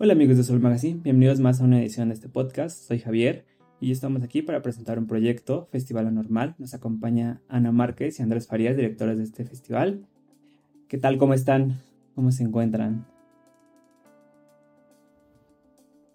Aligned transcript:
Hola 0.00 0.12
amigos 0.12 0.36
de 0.36 0.44
Sol 0.44 0.60
Magazine, 0.60 1.00
bienvenidos 1.02 1.40
más 1.40 1.60
a 1.60 1.64
una 1.64 1.80
edición 1.80 2.10
de 2.10 2.14
este 2.14 2.28
podcast. 2.28 2.86
Soy 2.86 3.00
Javier 3.00 3.44
y 3.80 3.90
estamos 3.90 4.22
aquí 4.22 4.42
para 4.42 4.62
presentar 4.62 4.96
un 4.96 5.08
proyecto, 5.08 5.66
Festival 5.72 6.06
Anormal. 6.06 6.54
Nos 6.58 6.72
acompaña 6.72 7.42
Ana 7.48 7.72
Márquez 7.72 8.20
y 8.20 8.22
Andrés 8.22 8.46
Farías, 8.46 8.76
directores 8.76 9.18
de 9.18 9.24
este 9.24 9.44
festival. 9.44 10.06
¿Qué 10.86 10.98
tal? 10.98 11.18
¿Cómo 11.18 11.34
están? 11.34 11.82
¿Cómo 12.14 12.30
se 12.30 12.44
encuentran? 12.44 13.08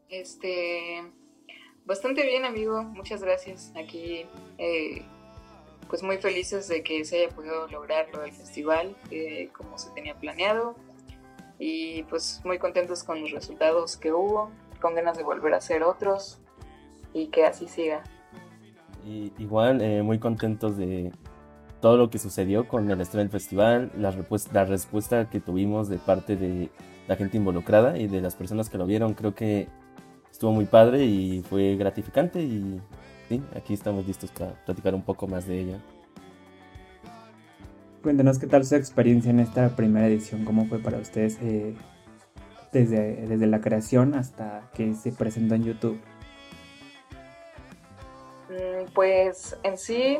Este, 0.07 1.03
bastante 1.85 2.25
bien, 2.25 2.45
amigo. 2.45 2.83
Muchas 2.83 3.21
gracias. 3.21 3.73
Aquí, 3.75 4.25
eh, 4.59 5.01
pues 5.89 6.03
muy 6.03 6.19
felices 6.19 6.69
de 6.69 6.83
que 6.83 7.03
se 7.03 7.17
haya 7.17 7.35
podido 7.35 7.67
lograr 7.67 8.07
lo 8.13 8.21
del 8.21 8.31
festival 8.31 8.95
eh, 9.11 9.49
como 9.51 9.77
se 9.77 9.89
tenía 9.91 10.17
planeado 10.17 10.77
y 11.59 12.03
pues 12.03 12.41
muy 12.43 12.59
contentos 12.59 13.03
con 13.03 13.21
los 13.21 13.31
resultados 13.31 13.97
que 13.97 14.11
hubo, 14.11 14.51
con 14.81 14.95
ganas 14.95 15.17
de 15.17 15.23
volver 15.23 15.53
a 15.53 15.57
hacer 15.57 15.83
otros 15.83 16.39
y 17.13 17.27
que 17.27 17.45
así 17.45 17.67
siga. 17.67 18.03
Y 19.05 19.31
igual 19.37 19.81
eh, 19.81 20.01
muy 20.01 20.19
contentos 20.19 20.77
de 20.77 21.11
todo 21.81 21.97
lo 21.97 22.09
que 22.09 22.19
sucedió 22.19 22.67
con 22.67 22.89
el 22.89 23.01
estreno 23.01 23.23
del 23.23 23.31
festival, 23.31 23.91
la, 23.97 24.13
la 24.53 24.65
respuesta 24.65 25.29
que 25.29 25.39
tuvimos 25.39 25.89
de 25.89 25.97
parte 25.97 26.35
de 26.35 26.69
la 27.07 27.17
gente 27.17 27.37
involucrada 27.37 27.97
y 27.97 28.07
de 28.07 28.21
las 28.21 28.35
personas 28.35 28.69
que 28.69 28.77
lo 28.77 28.85
vieron, 28.85 29.13
creo 29.13 29.35
que 29.35 29.67
estuvo 30.31 30.51
muy 30.51 30.65
padre 30.65 31.05
y 31.05 31.41
fue 31.41 31.75
gratificante 31.75 32.41
y 32.41 32.81
sí, 33.27 33.43
aquí 33.55 33.73
estamos 33.73 34.07
listos 34.07 34.31
para 34.31 34.53
platicar 34.65 34.95
un 34.95 35.03
poco 35.03 35.27
más 35.27 35.45
de 35.45 35.59
ella. 35.59 35.79
Cuéntenos 38.03 38.37
qué 38.37 38.47
tal 38.47 38.65
su 38.65 38.75
experiencia 38.75 39.31
en 39.31 39.39
esta 39.39 39.69
primera 39.77 40.07
edición, 40.07 40.43
cómo 40.43 40.65
fue 40.65 40.79
para 40.79 40.97
ustedes 40.97 41.37
eh, 41.41 41.73
desde, 42.73 43.15
desde 43.27 43.47
la 43.47 43.61
creación 43.61 44.13
hasta 44.13 44.69
que 44.73 44.93
se 44.93 45.13
presentó 45.13 45.55
en 45.55 45.63
YouTube. 45.63 46.01
Mm, 48.49 48.91
pues 48.93 49.57
en 49.63 49.77
sí, 49.77 50.19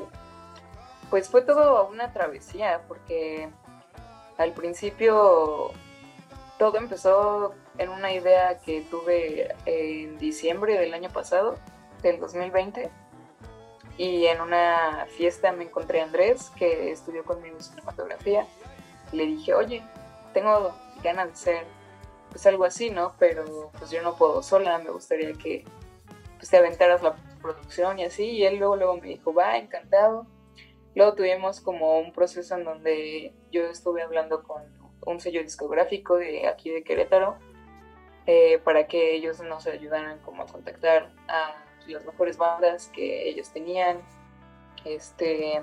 pues 1.09 1.27
fue 1.27 1.41
todo 1.41 1.89
una 1.89 2.13
travesía, 2.13 2.83
porque 2.88 3.49
al 4.38 4.53
principio 4.53 5.71
todo 6.58 6.77
empezó 6.77 7.53
en 7.77 7.89
una 7.89 8.13
idea 8.13 8.59
que 8.59 8.80
tuve 8.89 9.49
en 9.65 10.17
diciembre 10.19 10.80
del 10.80 10.93
año 10.93 11.09
pasado, 11.09 11.58
del 12.02 12.21
2020 12.21 13.02
y 13.97 14.25
en 14.25 14.41
una 14.41 15.05
fiesta 15.17 15.52
me 15.52 15.66
encontré 15.66 16.02
a 16.02 16.05
Andrés, 16.05 16.52
que 16.58 16.91
estudió 16.91 17.23
conmigo 17.23 17.59
cinematografía. 17.59 18.47
Le 19.11 19.25
dije, 19.25 19.53
oye, 19.53 19.83
tengo 20.33 20.75
ganas 21.03 21.27
de 21.27 21.33
hacer 21.33 21.66
pues 22.30 22.45
algo 22.47 22.66
así, 22.66 22.89
¿no? 22.89 23.14
Pero 23.19 23.71
pues 23.77 23.91
yo 23.91 24.02
no 24.02 24.16
puedo 24.16 24.41
sola, 24.41 24.80
me 24.80 24.89
gustaría 24.89 25.33
que 25.33 25.64
pues, 26.38 26.49
te 26.49 26.58
aventaras 26.58 27.03
la 27.03 27.16
producción 27.41 27.99
y 27.99 28.05
así. 28.05 28.25
Y 28.25 28.45
él 28.45 28.58
luego, 28.58 28.75
luego 28.75 28.97
me 28.97 29.08
dijo, 29.08 29.33
va, 29.33 29.58
encantado. 29.58 30.25
Luego 30.95 31.14
tuvimos 31.14 31.61
como 31.61 31.99
un 31.99 32.11
proceso 32.11 32.55
en 32.55 32.64
donde 32.64 33.33
yo 33.52 33.64
estuve 33.64 34.02
hablando 34.02 34.44
con 34.44 34.64
un 35.05 35.19
sello 35.19 35.44
discográfico 35.44 36.17
de 36.17 36.47
aquí 36.47 36.69
de 36.69 36.83
Querétaro 36.83 37.38
eh, 38.25 38.59
para 38.64 38.88
que 38.88 39.16
ellos 39.16 39.41
nos 39.41 39.67
ayudaran 39.67 40.19
como 40.19 40.44
a 40.44 40.45
contactar 40.45 41.11
a 41.27 41.55
las 41.88 42.06
mejores 42.06 42.38
bandas 42.38 42.89
que 42.94 43.28
ellos 43.30 43.50
tenían, 43.50 44.00
este, 44.86 45.62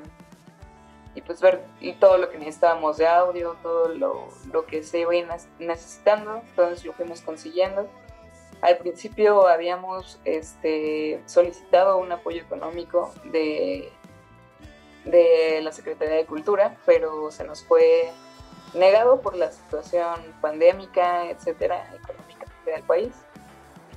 y 1.15 1.21
pues 1.23 1.41
ver 1.41 1.65
y 1.81 1.95
todo 1.95 2.19
lo 2.19 2.31
que 2.31 2.39
necesitábamos 2.39 2.97
de 2.97 3.07
audio, 3.07 3.57
todo 3.63 3.89
lo, 3.89 4.29
lo 4.53 4.67
que 4.67 4.83
se 4.83 5.01
iba 5.01 5.13
necesitando, 5.59 6.37
entonces 6.37 6.85
lo 6.85 6.93
fuimos 6.93 7.21
consiguiendo. 7.21 7.89
Al 8.63 8.77
principio 8.77 9.49
habíamos 9.49 10.21
este, 10.25 11.23
solicitado 11.27 11.97
un 11.97 12.13
apoyo 12.13 12.43
económico 12.43 13.13
de, 13.25 13.91
de 15.05 15.61
la 15.63 15.73
Secretaría 15.73 16.17
de 16.17 16.27
Cultura, 16.27 16.77
pero 16.85 17.31
se 17.31 17.45
nos 17.45 17.65
fue 17.65 18.11
negado 18.75 19.21
por 19.21 19.35
la 19.35 19.51
situación 19.51 20.15
pandémica, 20.41 21.31
etcétera, 21.31 21.91
económica 21.95 22.47
del 22.67 22.83
país. 22.83 23.13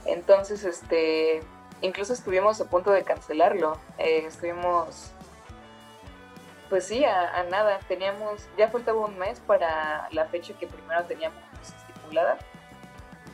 Entonces, 0.06 0.64
este, 0.64 1.42
incluso 1.84 2.14
estuvimos 2.14 2.60
a 2.62 2.66
punto 2.66 2.92
de 2.92 3.04
cancelarlo. 3.04 3.78
Eh, 3.98 4.24
estuvimos, 4.26 5.12
pues 6.70 6.88
sí, 6.88 7.04
a, 7.04 7.44
nada. 7.52 7.80
Teníamos, 7.88 8.48
ya 8.58 8.70
faltaba 8.70 9.06
un 9.06 9.18
mes 9.20 9.40
para 9.42 10.08
la 10.12 10.26
fecha 10.26 10.54
que 10.58 10.66
primero 10.66 11.04
teníamos 11.04 11.40
estipulada. 11.62 12.38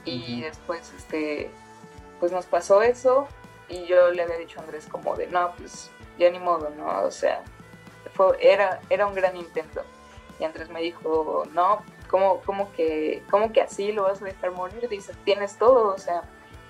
Y 0.03 0.41
después, 0.41 0.91
este, 0.97 1.51
pues 2.19 2.31
nos 2.31 2.45
pasó 2.45 2.81
eso. 2.81 3.27
Y 3.69 3.85
yo 3.85 4.09
le 4.09 4.23
había 4.23 4.37
dicho 4.37 4.59
a 4.59 4.63
Andrés 4.63 4.87
como 4.87 5.15
de, 5.15 5.27
no, 5.27 5.53
pues 5.55 5.91
ya 6.17 6.29
ni 6.31 6.39
modo, 6.39 6.71
¿no? 6.71 7.03
O 7.03 7.11
sea, 7.11 7.43
fue, 8.15 8.35
era, 8.41 8.81
era 8.89 9.05
un 9.05 9.13
gran 9.13 9.37
intento. 9.37 9.83
Y 10.39 10.43
Andrés 10.43 10.69
me 10.69 10.81
dijo, 10.81 11.43
no, 11.53 11.83
¿cómo, 12.09 12.41
cómo, 12.41 12.71
que, 12.73 13.23
¿cómo 13.29 13.53
que 13.53 13.61
así 13.61 13.91
lo 13.91 14.03
vas 14.03 14.21
a 14.23 14.25
dejar 14.25 14.51
morir? 14.51 14.89
Dice, 14.89 15.13
tienes 15.23 15.57
todo, 15.57 15.93
o 15.93 15.97
sea, 15.99 16.23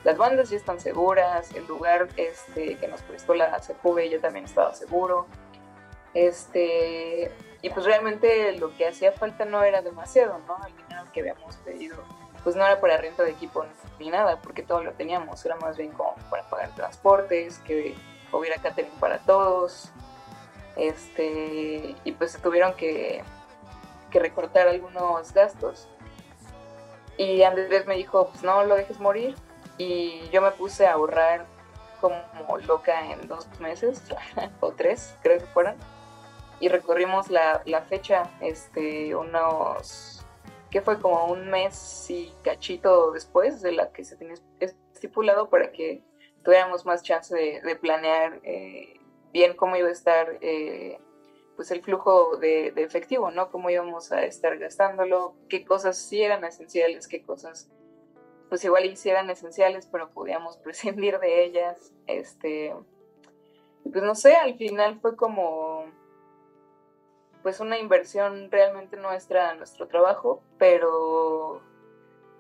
las 0.03 0.17
bandas 0.17 0.49
ya 0.49 0.57
están 0.57 0.79
seguras, 0.79 1.53
el 1.53 1.65
lugar 1.67 2.07
este, 2.15 2.75
que 2.77 2.87
nos 2.87 3.01
prestó 3.01 3.33
la 3.33 3.59
CPV 3.59 4.09
ya 4.09 4.19
también 4.19 4.45
estaba 4.45 4.73
seguro. 4.73 5.27
Este, 6.13 7.31
y 7.61 7.69
pues 7.69 7.85
realmente 7.85 8.53
lo 8.57 8.75
que 8.75 8.87
hacía 8.87 9.11
falta 9.11 9.45
no 9.45 9.63
era 9.63 9.81
demasiado, 9.81 10.39
¿no? 10.47 10.57
El 10.65 10.75
dinero 10.75 11.03
que 11.13 11.19
habíamos 11.19 11.57
pedido, 11.57 11.97
pues 12.43 12.55
no 12.55 12.65
era 12.65 12.79
para 12.79 12.97
renta 12.97 13.23
de 13.23 13.31
equipo 13.31 13.65
ni 13.99 14.09
nada, 14.09 14.39
porque 14.41 14.63
todo 14.63 14.83
lo 14.83 14.93
teníamos, 14.93 15.45
era 15.45 15.55
más 15.57 15.77
bien 15.77 15.91
como 15.91 16.15
para 16.29 16.49
pagar 16.49 16.73
transportes, 16.75 17.59
que 17.59 17.95
hubiera 18.31 18.57
catering 18.61 18.91
para 18.99 19.19
todos. 19.19 19.91
Este, 20.77 21.95
y 22.05 22.11
pues 22.13 22.41
tuvieron 22.41 22.73
que, 22.75 23.21
que 24.09 24.19
recortar 24.19 24.69
algunos 24.69 25.33
gastos. 25.33 25.89
Y 27.17 27.43
Andrés 27.43 27.85
me 27.85 27.97
dijo, 27.97 28.29
pues 28.29 28.43
no 28.43 28.63
lo 28.63 28.75
dejes 28.75 28.97
morir, 28.97 29.35
y 29.79 30.29
yo 30.29 30.41
me 30.41 30.51
puse 30.51 30.85
a 30.85 30.93
ahorrar 30.93 31.47
como 32.01 32.21
loca 32.67 33.11
en 33.11 33.27
dos 33.27 33.47
meses 33.59 34.03
o 34.59 34.73
tres, 34.73 35.15
creo 35.23 35.39
que 35.39 35.45
fueron. 35.45 35.75
Y 36.59 36.67
recorrimos 36.67 37.29
la, 37.29 37.63
la 37.65 37.81
fecha, 37.83 38.29
este, 38.41 39.15
unos, 39.15 40.25
que 40.69 40.81
fue 40.81 40.99
como 40.99 41.25
un 41.27 41.49
mes 41.49 42.05
y 42.09 42.33
cachito 42.43 43.11
después 43.11 43.61
de 43.61 43.71
la 43.71 43.91
que 43.93 44.03
se 44.03 44.17
tenía 44.17 44.35
estipulado 44.59 45.49
para 45.49 45.71
que 45.71 46.03
tuviéramos 46.43 46.85
más 46.85 47.01
chance 47.01 47.33
de, 47.33 47.75
planear 47.77 48.41
eh, 48.43 48.99
bien 49.31 49.55
cómo 49.55 49.77
iba 49.77 49.87
a 49.87 49.91
estar 49.91 50.37
eh, 50.41 50.99
pues 51.55 51.71
el 51.71 51.81
flujo 51.81 52.35
de, 52.37 52.71
de, 52.71 52.83
efectivo, 52.83 53.31
¿no? 53.31 53.49
Cómo 53.49 53.69
íbamos 53.69 54.11
a 54.11 54.25
estar 54.25 54.57
gastándolo, 54.57 55.35
qué 55.47 55.63
cosas 55.63 55.97
sí 55.97 56.21
eran 56.21 56.43
esenciales, 56.43 57.07
qué 57.07 57.21
cosas 57.21 57.69
pues 58.49 58.63
igual 58.65 58.85
hicieran 58.85 59.29
esenciales, 59.29 59.87
pero 59.87 60.11
podíamos 60.11 60.57
prescindir 60.63 61.19
de 61.19 61.45
ellas. 61.45 61.93
Este, 62.07 62.75
pues 63.83 64.03
no 64.03 64.15
sé, 64.15 64.35
al 64.35 64.55
final 64.55 64.99
fue 64.99 65.15
como 65.15 65.85
pues 67.41 67.61
una 67.61 67.79
inversión 67.79 68.51
realmente 68.51 68.97
nuestra, 68.97 69.53
nuestro 69.55 69.87
trabajo, 69.87 70.43
pero 70.57 71.61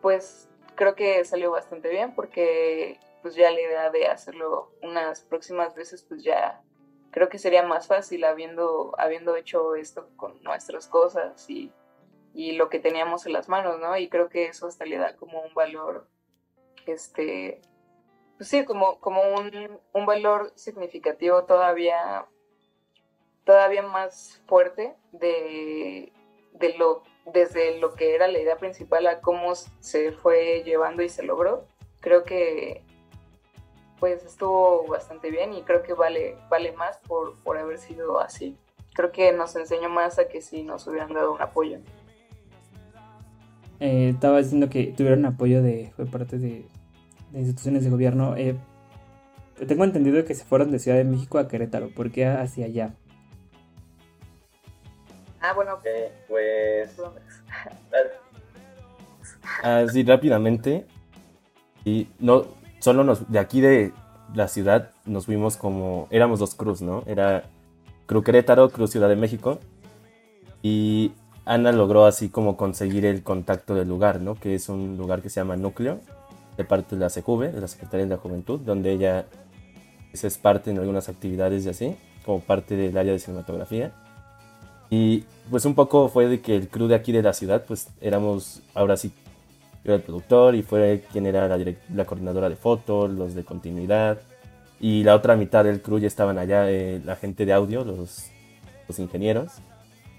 pues 0.01 0.49
creo 0.75 0.95
que 0.95 1.23
salió 1.23 1.51
bastante 1.51 1.89
bien 1.89 2.13
porque 2.15 2.99
pues 3.21 3.35
ya 3.35 3.51
la 3.51 3.61
idea 3.61 3.89
de 3.91 4.07
hacerlo 4.07 4.71
unas 4.81 5.21
próximas 5.21 5.75
veces 5.75 6.03
pues 6.03 6.23
ya 6.23 6.61
creo 7.11 7.29
que 7.29 7.37
sería 7.37 7.63
más 7.63 7.87
fácil 7.87 8.23
habiendo, 8.23 8.93
habiendo 8.97 9.35
hecho 9.35 9.75
esto 9.75 10.09
con 10.15 10.41
nuestras 10.43 10.87
cosas 10.87 11.49
y 11.49 11.71
y 12.33 12.53
lo 12.53 12.69
que 12.69 12.79
teníamos 12.79 13.25
en 13.25 13.33
las 13.33 13.49
manos, 13.49 13.79
¿no? 13.79 13.97
Y 13.97 14.09
creo 14.09 14.29
que 14.29 14.45
eso 14.47 14.67
hasta 14.67 14.85
le 14.85 14.97
da 14.97 15.15
como 15.15 15.41
un 15.41 15.53
valor, 15.53 16.07
este, 16.85 17.61
pues 18.37 18.49
sí, 18.49 18.63
como, 18.65 18.99
como 18.99 19.21
un, 19.21 19.79
un 19.93 20.05
valor 20.05 20.51
significativo 20.55 21.43
todavía, 21.43 22.25
todavía 23.43 23.81
más 23.81 24.41
fuerte 24.47 24.95
de, 25.11 26.13
de 26.53 26.77
lo, 26.77 27.03
desde 27.25 27.79
lo 27.79 27.95
que 27.95 28.15
era 28.15 28.27
la 28.27 28.39
idea 28.39 28.57
principal 28.57 29.07
a 29.07 29.21
cómo 29.21 29.53
se 29.55 30.11
fue 30.11 30.63
llevando 30.63 31.03
y 31.03 31.09
se 31.09 31.23
logró. 31.23 31.65
Creo 31.99 32.23
que 32.23 32.83
pues 33.99 34.23
estuvo 34.23 34.87
bastante 34.87 35.29
bien 35.29 35.53
y 35.53 35.63
creo 35.63 35.83
que 35.83 35.93
vale, 35.93 36.37
vale 36.49 36.71
más 36.71 36.97
por, 36.99 37.37
por 37.43 37.57
haber 37.57 37.77
sido 37.77 38.19
así. 38.19 38.57
Creo 38.93 39.11
que 39.11 39.31
nos 39.33 39.55
enseñó 39.55 39.89
más 39.89 40.19
a 40.19 40.27
que 40.27 40.41
si 40.41 40.63
nos 40.63 40.87
hubieran 40.87 41.13
dado 41.13 41.33
un 41.33 41.41
apoyo. 41.41 41.79
Eh, 43.79 44.09
estaba 44.09 44.39
diciendo 44.39 44.69
que 44.69 44.93
tuvieron 44.95 45.25
apoyo 45.25 45.61
de 45.61 45.91
fue 45.95 46.05
parte 46.05 46.37
de, 46.37 46.65
instituciones 47.33 47.83
de 47.83 47.89
gobierno. 47.89 48.35
Eh, 48.35 48.55
tengo 49.67 49.83
entendido 49.83 50.23
que 50.25 50.35
se 50.35 50.43
fueron 50.43 50.71
de 50.71 50.79
Ciudad 50.79 50.97
de 50.97 51.03
México 51.03 51.37
a 51.37 51.47
Querétaro. 51.47 51.89
¿Por 51.89 52.11
qué 52.11 52.25
hacia 52.25 52.65
allá? 52.65 52.93
Ah, 55.41 55.53
bueno, 55.53 55.79
pues. 56.27 56.97
Así 59.63 60.03
rápidamente. 60.03 60.85
Y 61.85 62.07
no, 62.19 62.45
solo 62.79 63.03
nos, 63.03 63.31
de 63.31 63.39
aquí 63.39 63.61
de 63.61 63.93
la 64.33 64.47
ciudad 64.47 64.91
nos 65.05 65.25
fuimos 65.25 65.57
como, 65.57 66.07
éramos 66.11 66.39
dos 66.39 66.55
cruz, 66.55 66.81
¿no? 66.81 67.03
Era 67.07 67.43
Cruz 68.05 68.23
Querétaro, 68.23 68.69
Cruz 68.69 68.91
Ciudad 68.91 69.09
de 69.09 69.15
México. 69.15 69.59
Y 70.61 71.13
Ana 71.49 71.71
logró 71.71 72.05
así 72.05 72.29
como 72.29 72.55
conseguir 72.57 73.05
el 73.05 73.23
contacto 73.23 73.73
del 73.73 73.89
lugar, 73.89 74.21
¿no? 74.21 74.35
Que 74.35 74.53
es 74.53 74.69
un 74.69 74.97
lugar 74.97 75.23
que 75.23 75.31
se 75.31 75.39
llama 75.39 75.57
Núcleo, 75.57 75.99
de 76.57 76.63
parte 76.63 76.95
de 76.95 77.01
la 77.01 77.09
CJV, 77.09 77.51
de 77.51 77.61
la 77.61 77.67
Secretaría 77.67 78.05
de 78.05 78.11
la 78.11 78.17
Juventud, 78.17 78.59
donde 78.59 78.91
ella 78.91 79.25
es 80.13 80.37
parte 80.37 80.69
en 80.69 80.77
algunas 80.77 81.09
actividades 81.09 81.65
y 81.65 81.69
así, 81.69 81.95
como 82.23 82.39
parte 82.39 82.75
del 82.75 82.95
área 82.95 83.13
de 83.13 83.17
cinematografía. 83.17 83.91
Y 84.91 85.23
pues 85.49 85.65
un 85.65 85.73
poco 85.73 86.07
fue 86.07 86.27
de 86.27 86.39
que 86.39 86.55
el 86.55 86.67
crew 86.67 86.87
de 86.87 86.93
aquí 86.93 87.11
de 87.11 87.23
la 87.23 87.33
ciudad, 87.33 87.65
pues 87.67 87.87
éramos, 87.99 88.61
ahora 88.75 88.95
sí, 88.95 89.11
yo 89.83 89.93
era 89.93 89.95
el 89.95 90.01
productor 90.03 90.53
y 90.53 90.61
fue 90.61 91.03
quien 91.11 91.25
era 91.25 91.47
la, 91.47 91.57
la 91.95 92.05
coordinadora 92.05 92.47
de 92.49 92.57
fotos, 92.57 93.09
los 93.09 93.33
de 93.33 93.43
continuidad. 93.43 94.19
Y 94.79 95.03
la 95.03 95.15
otra 95.15 95.35
mitad 95.35 95.63
del 95.63 95.81
crew 95.81 95.97
ya 95.97 96.05
estaban 96.05 96.37
allá, 96.37 96.69
eh, 96.69 97.01
la 97.03 97.15
gente 97.15 97.47
de 97.47 97.53
audio, 97.53 97.83
los, 97.83 98.27
los 98.87 98.99
ingenieros, 98.99 99.53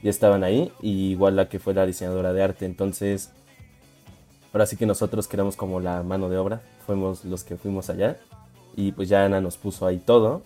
ya 0.03 0.11
estaban 0.11 0.45
ahí. 0.45 0.73
Y 0.81 1.11
igual 1.13 1.37
la 1.37 1.49
que 1.49 1.59
fue 1.59 1.75
la 1.75 1.87
diseñadora 1.87 2.33
de 2.33 2.43
arte. 2.43 2.67
Entonces, 2.67 3.31
ahora 4.53 4.67
sí 4.67 4.77
que 4.77 4.87
nosotros 4.87 5.29
que 5.29 5.39
como 5.57 5.81
la 5.81 6.03
mano 6.03 6.29
de 6.29 6.39
obra, 6.39 6.63
fuimos 6.87 7.25
los 7.25 7.45
que 7.45 7.57
fuimos 7.57 7.91
allá. 7.91 8.19
Y 8.77 8.93
pues 8.93 9.09
ya 9.09 9.25
Ana 9.25 9.41
nos 9.41 9.57
puso 9.57 9.87
ahí 9.87 9.99
todo. 9.99 10.43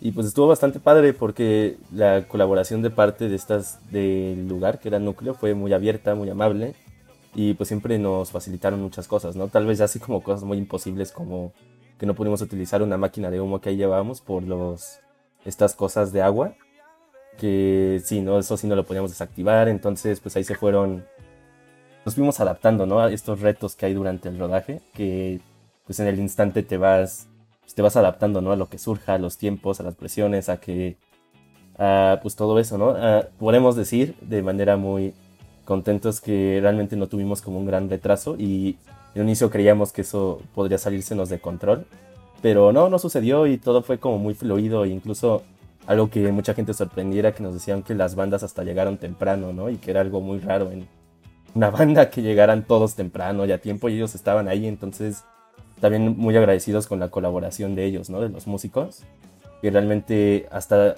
Y 0.00 0.12
pues 0.12 0.26
estuvo 0.26 0.46
bastante 0.46 0.78
padre 0.78 1.14
porque 1.14 1.78
la 1.92 2.28
colaboración 2.28 2.82
de 2.82 2.90
parte 2.90 3.28
de 3.28 3.36
estas 3.36 3.78
del 3.90 4.46
lugar, 4.46 4.78
que 4.78 4.88
era 4.88 4.98
Núcleo, 4.98 5.34
fue 5.34 5.54
muy 5.54 5.72
abierta, 5.72 6.14
muy 6.14 6.28
amable. 6.28 6.74
Y 7.34 7.54
pues 7.54 7.68
siempre 7.68 7.98
nos 7.98 8.30
facilitaron 8.30 8.80
muchas 8.80 9.08
cosas, 9.08 9.36
¿no? 9.36 9.48
Tal 9.48 9.66
vez 9.66 9.80
así 9.80 9.98
como 9.98 10.22
cosas 10.22 10.44
muy 10.44 10.58
imposibles 10.58 11.12
como 11.12 11.52
que 11.98 12.06
no 12.06 12.14
pudimos 12.14 12.42
utilizar 12.42 12.82
una 12.82 12.96
máquina 12.98 13.30
de 13.30 13.40
humo 13.40 13.60
que 13.60 13.70
ahí 13.70 13.76
llevábamos 13.76 14.20
por 14.20 14.42
los 14.42 14.98
estas 15.44 15.74
cosas 15.74 16.12
de 16.12 16.22
agua. 16.22 16.54
Que 17.38 18.00
sí, 18.04 18.20
¿no? 18.20 18.38
Eso 18.38 18.56
sí 18.56 18.66
no 18.66 18.76
lo 18.76 18.84
podíamos 18.84 19.10
desactivar. 19.10 19.68
Entonces 19.68 20.20
pues 20.20 20.36
ahí 20.36 20.44
se 20.44 20.54
fueron... 20.54 21.04
Nos 22.04 22.14
fuimos 22.14 22.38
adaptando, 22.40 22.86
¿no? 22.86 23.00
A 23.00 23.12
estos 23.12 23.40
retos 23.40 23.74
que 23.74 23.86
hay 23.86 23.94
durante 23.94 24.28
el 24.28 24.38
rodaje. 24.38 24.80
Que 24.94 25.40
pues 25.84 26.00
en 26.00 26.06
el 26.06 26.18
instante 26.18 26.62
te 26.62 26.76
vas 26.76 27.28
pues, 27.66 27.74
te 27.74 27.82
vas 27.82 27.96
adaptando, 27.96 28.40
¿no? 28.40 28.52
A 28.52 28.56
lo 28.56 28.68
que 28.68 28.78
surja, 28.78 29.14
a 29.14 29.18
los 29.18 29.38
tiempos, 29.38 29.80
a 29.80 29.82
las 29.82 29.96
presiones, 29.96 30.48
a 30.48 30.58
que, 30.58 30.96
pues 32.22 32.36
todo 32.36 32.60
eso, 32.60 32.78
¿no? 32.78 32.96
podemos 33.38 33.74
decir 33.74 34.14
de 34.20 34.40
manera 34.40 34.76
muy 34.76 35.14
contentos 35.64 36.20
que 36.20 36.60
realmente 36.62 36.94
no 36.94 37.08
tuvimos 37.08 37.42
como 37.42 37.58
un 37.58 37.66
gran 37.66 37.90
retraso 37.90 38.36
y 38.38 38.78
en 39.14 39.22
un 39.22 39.28
inicio 39.28 39.50
creíamos 39.50 39.92
que 39.92 40.02
eso 40.02 40.40
podría 40.54 40.78
salírsenos 40.78 41.28
de 41.28 41.40
control, 41.40 41.86
pero 42.40 42.72
no, 42.72 42.88
no 42.88 43.00
sucedió 43.00 43.48
y 43.48 43.58
todo 43.58 43.82
fue 43.82 43.98
como 43.98 44.18
muy 44.18 44.34
fluido 44.34 44.84
e 44.84 44.90
incluso 44.90 45.42
algo 45.86 46.10
que 46.10 46.30
mucha 46.32 46.54
gente 46.54 46.74
sorprendiera 46.74 47.32
que 47.32 47.42
nos 47.42 47.54
decían 47.54 47.82
que 47.82 47.94
las 47.94 48.14
bandas 48.14 48.42
hasta 48.42 48.64
llegaron 48.64 48.98
temprano, 48.98 49.52
¿no? 49.52 49.70
Y 49.70 49.76
que 49.76 49.90
era 49.90 50.00
algo 50.00 50.20
muy 50.20 50.38
raro 50.38 50.70
en 50.70 50.86
una 51.54 51.70
banda 51.70 52.10
que 52.10 52.22
llegaran 52.22 52.64
todos 52.64 52.94
temprano 52.94 53.46
y 53.46 53.52
a 53.52 53.60
tiempo 53.60 53.88
y 53.88 53.96
ellos 53.96 54.14
estaban 54.14 54.48
ahí, 54.48 54.66
entonces 54.66 55.24
también 55.80 56.16
muy 56.16 56.36
agradecidos 56.36 56.86
con 56.86 57.00
la 57.00 57.08
colaboración 57.08 57.74
de 57.74 57.84
ellos, 57.84 58.10
¿no? 58.10 58.20
De 58.20 58.28
los 58.28 58.46
músicos, 58.46 59.02
que 59.62 59.70
realmente 59.70 60.46
hasta, 60.50 60.94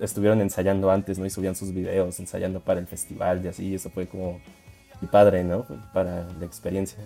estuvieron 0.00 0.40
ensayando 0.40 0.90
antes, 0.90 1.18
¿no? 1.18 1.26
Y 1.26 1.30
subían 1.30 1.54
sus 1.54 1.72
videos 1.72 2.18
ensayando 2.20 2.60
para 2.60 2.80
el 2.80 2.86
festival 2.86 3.44
y 3.44 3.48
así, 3.48 3.74
eso 3.74 3.90
fue 3.90 4.06
como 4.06 4.40
y 5.00 5.06
padre, 5.06 5.44
¿no? 5.44 5.66
Para 5.92 6.26
la 6.38 6.46
experiencia. 6.46 6.98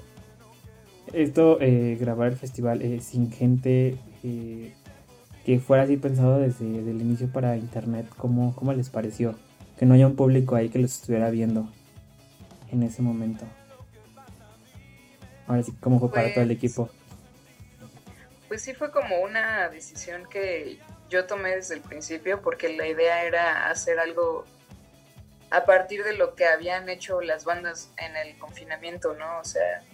Esto, 1.13 1.59
eh, 1.61 1.97
grabar 1.99 2.29
el 2.29 2.37
festival 2.37 2.83
eh, 2.83 3.01
sin 3.01 3.31
gente 3.31 3.97
eh, 4.23 4.73
que 5.47 5.61
fuera 5.61 5.85
así 5.85 5.97
pensado 5.97 6.41
desde, 6.41 6.65
el 6.65 7.01
inicio 7.01 7.29
para 7.29 7.57
internet, 7.57 8.09
¿cómo, 8.17 8.57
¿cómo 8.57 8.73
les 8.73 8.91
pareció? 8.91 9.37
Que 9.79 9.87
no 9.87 9.95
haya 9.95 10.09
un 10.09 10.17
público 10.17 10.57
ahí 10.57 10.71
que 10.71 10.81
los 10.81 10.95
estuviera 10.95 11.31
viendo 11.31 11.69
en 12.73 12.83
ese 12.83 13.01
momento. 13.01 13.45
Ahora 15.47 15.63
sí, 15.63 15.73
¿cómo 15.79 16.01
fue 16.01 16.11
para 16.11 16.35
todo 16.35 16.43
el 16.43 16.49
pues, 16.49 16.59
equipo? 16.59 16.91
Pues 18.49 18.63
sí 18.63 18.75
fue 18.75 18.91
como 18.91 19.21
una 19.21 19.69
decisión 19.69 20.29
que 20.29 20.81
yo 21.09 21.27
tomé 21.27 21.55
desde 21.55 21.77
el 21.77 21.81
principio 21.81 22.43
porque 22.43 22.77
la 22.77 22.89
idea 22.89 23.23
era 23.23 23.71
hacer 23.71 24.01
algo 24.01 24.45
a 25.51 25.65
partir 25.65 26.03
de 26.03 26.15
lo 26.15 26.35
que 26.35 26.47
habían 26.47 26.89
hecho 26.89 27.21
las 27.21 27.45
bandas 27.45 27.93
en 27.99 28.17
el 28.17 28.37
confinamiento, 28.37 29.15
¿no? 29.15 29.39
O 29.39 29.45
sea, 29.45 29.85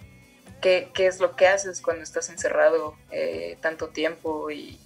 ¿qué, 0.61 0.89
es 0.95 1.19
lo 1.19 1.35
que 1.35 1.45
haces 1.45 1.79
cuando 1.79 2.01
estás 2.01 2.31
encerrado 2.31 2.95
eh, 3.11 3.59
tanto 3.61 3.89
tiempo? 3.89 4.49
Y, 4.49 4.79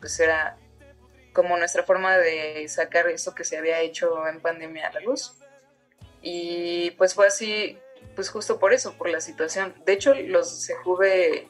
pues 0.00 0.18
era 0.18 0.56
como 1.32 1.56
nuestra 1.56 1.84
forma 1.84 2.18
de 2.18 2.66
sacar 2.68 3.08
eso 3.08 3.34
que 3.34 3.44
se 3.44 3.56
había 3.56 3.80
hecho 3.80 4.26
en 4.26 4.40
pandemia 4.40 4.88
a 4.88 4.92
la 4.92 5.00
luz. 5.00 5.34
Y 6.22 6.90
pues 6.92 7.14
fue 7.14 7.28
así 7.28 7.78
pues 8.14 8.28
justo 8.30 8.58
por 8.58 8.72
eso, 8.72 8.94
por 8.94 9.08
la 9.08 9.20
situación. 9.20 9.74
De 9.84 9.92
hecho, 9.92 10.14
los 10.14 10.66
CJV 10.66 11.48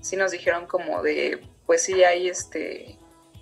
sí 0.00 0.16
nos 0.16 0.32
dijeron 0.32 0.66
como 0.66 1.02
de, 1.02 1.40
pues 1.66 1.82
sí 1.82 2.04
hay 2.04 2.28
este, 2.28 2.98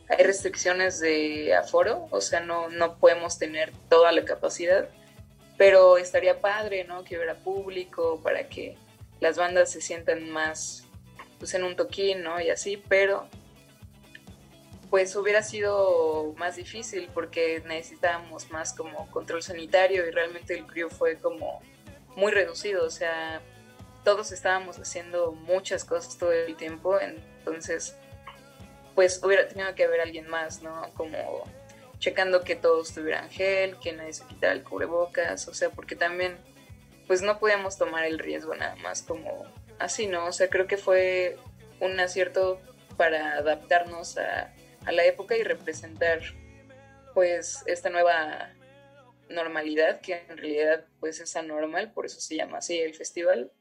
hay 0.09 0.25
restricciones 0.25 1.01
de 1.01 1.55
aforo, 1.55 2.09
o 2.11 2.21
sea, 2.21 2.41
no, 2.41 2.69
no 2.69 2.99
podemos 2.99 3.39
tener 3.39 3.73
toda 3.89 4.13
la 4.13 4.25
capacidad, 4.25 4.89
pero 5.56 5.99
estaría 5.99 6.41
padre, 6.41 6.85
¿no? 6.85 7.05
Que 7.05 7.17
hubiera 7.17 7.35
público 7.35 8.21
para 8.23 8.49
que 8.49 8.77
las 9.21 9.37
bandas 9.37 9.71
se 9.71 9.81
sientan 9.81 10.31
más, 10.31 10.85
pues 11.39 11.55
en 11.55 11.65
un 11.65 11.77
toquín, 11.77 12.23
¿no? 12.23 12.41
Y 12.41 12.51
así, 12.51 12.83
pero 12.89 13.29
pues 14.91 15.15
hubiera 15.15 15.43
sido 15.43 16.35
más 16.37 16.57
difícil 16.57 17.09
porque 17.15 17.63
necesitábamos 17.65 18.51
más 18.51 18.75
como 18.75 19.09
control 19.11 19.43
sanitario 19.43 20.07
y 20.07 20.11
realmente 20.11 20.55
el 20.55 20.67
crew 20.67 20.91
fue 20.91 21.17
como 21.19 21.63
muy 22.17 22.33
reducido, 22.33 22.85
o 22.85 22.91
sea, 22.91 23.41
todos 24.03 24.33
estábamos 24.33 24.79
haciendo 24.79 25.31
muchas 25.31 25.85
cosas 25.85 26.19
todo 26.19 26.33
el 26.33 26.57
tiempo, 26.57 26.99
entonces 27.01 27.97
pues 28.97 29.23
hubiera 29.23 29.47
tenido 29.47 29.73
que 29.77 29.85
haber 29.85 30.01
alguien 30.01 30.29
más, 30.29 30.63
¿no? 30.63 30.93
Como 30.97 31.45
checando 32.01 32.43
que 32.43 32.57
todos 32.57 32.93
tuvieran 32.93 33.31
gel, 33.31 33.79
que 33.79 33.93
nadie 33.93 34.13
se 34.13 34.27
quitara 34.27 34.53
el 34.55 34.65
cubrebocas, 34.65 35.47
o 35.47 35.55
sea, 35.55 35.71
porque 35.71 35.95
también 35.95 36.37
pues 37.07 37.23
no 37.23 37.39
podíamos 37.39 37.79
tomar 37.79 38.05
el 38.05 38.19
riesgo 38.19 38.57
nada 38.57 38.75
más 38.77 39.03
como 39.03 39.45
así, 39.79 40.09
¿no? 40.09 40.27
O 40.27 40.33
sea, 40.33 40.49
creo 40.49 40.67
que 40.67 40.77
fue 40.77 41.39
un 41.79 41.99
acierto 42.01 42.61
para 42.97 43.35
adaptarnos 43.35 44.19
a, 44.19 44.53
a 44.87 44.93
la 44.93 45.05
época 45.05 45.37
y 45.37 45.43
representar 45.43 46.20
pues 47.15 47.63
esta 47.67 47.91
nueva 47.91 48.53
normalidad, 49.29 50.01
que 50.01 50.25
en 50.29 50.37
realidad 50.37 50.87
pues 51.01 51.20
es 51.20 51.37
anormal, 51.37 51.93
por 51.93 52.06
eso 52.06 52.20
se 52.20 52.37
llama 52.37 52.58
así 52.58 52.79
el 52.79 52.94
festival. 52.94 53.53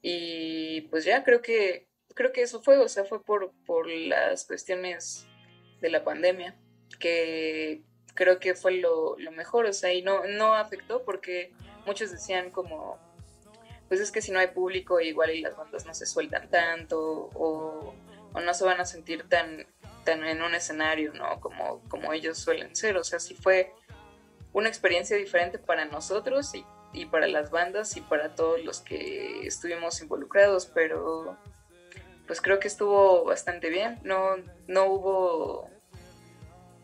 Y 0.00 0.82
pues 0.82 1.04
ya 1.04 1.24
creo 1.24 1.42
que 1.42 1.88
creo 2.18 2.32
que 2.32 2.42
eso 2.42 2.60
fue, 2.60 2.78
o 2.78 2.88
sea, 2.88 3.04
fue 3.04 3.22
por, 3.22 3.52
por 3.64 3.88
las 3.88 4.44
cuestiones 4.44 5.24
de 5.80 5.88
la 5.88 6.02
pandemia, 6.02 6.56
que 6.98 7.82
creo 8.14 8.40
que 8.40 8.56
fue 8.56 8.72
lo, 8.72 9.16
mejor, 9.30 9.66
o 9.66 9.72
sea, 9.72 9.92
y 9.92 10.02
no, 10.02 10.26
no 10.26 10.54
afectó 10.54 11.04
porque 11.04 11.52
muchos 11.86 12.10
decían 12.10 12.50
como, 12.50 12.98
pues 13.86 14.00
es 14.00 14.10
que 14.10 14.20
si 14.20 14.32
no 14.32 14.40
hay 14.40 14.48
público 14.48 15.00
igual 15.00 15.30
y 15.30 15.40
las 15.40 15.56
bandas 15.56 15.86
no 15.86 15.94
se 15.94 16.06
sueltan 16.06 16.50
tanto 16.50 17.30
o, 17.34 17.94
o 18.32 18.40
no 18.40 18.52
se 18.52 18.64
van 18.64 18.80
a 18.80 18.84
sentir 18.84 19.28
tan, 19.28 19.68
tan 20.04 20.24
en 20.24 20.42
un 20.42 20.54
escenario, 20.54 21.12
¿no? 21.14 21.40
Como, 21.40 21.82
como 21.88 22.12
ellos 22.12 22.38
suelen 22.38 22.74
ser, 22.74 22.96
o 22.96 23.04
sea, 23.04 23.18
sí 23.18 23.34
fue 23.34 23.72
una 24.52 24.68
experiencia 24.68 25.16
diferente 25.16 25.58
para 25.58 25.84
nosotros 25.84 26.52
y, 26.54 26.64
para 27.06 27.28
las 27.28 27.50
bandas 27.50 27.96
y 27.96 28.00
para 28.00 28.34
todos 28.34 28.64
los 28.64 28.80
que 28.80 29.46
estuvimos 29.46 30.00
involucrados, 30.00 30.66
pero 30.66 31.36
pues 32.26 32.40
creo 32.40 32.58
que 32.58 32.68
estuvo 32.68 33.24
bastante 33.24 33.70
bien. 33.70 34.00
No, 34.02 34.36
no 34.66 34.86
hubo 34.86 35.70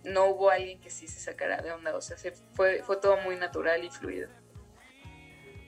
no 0.05 0.27
hubo 0.27 0.51
alguien 0.51 0.81
que 0.81 0.91
sí 0.91 1.09
se 1.09 1.19
sacara 1.19 1.63
de 1.63 1.73
onda, 1.73 1.97
o 1.97 2.01
sea, 2.01 2.17
fue, 2.53 2.83
fue 2.83 2.99
todo 2.99 3.17
muy 3.23 3.37
natural 3.37 3.83
y 3.83 3.91
fluido. 3.91 4.29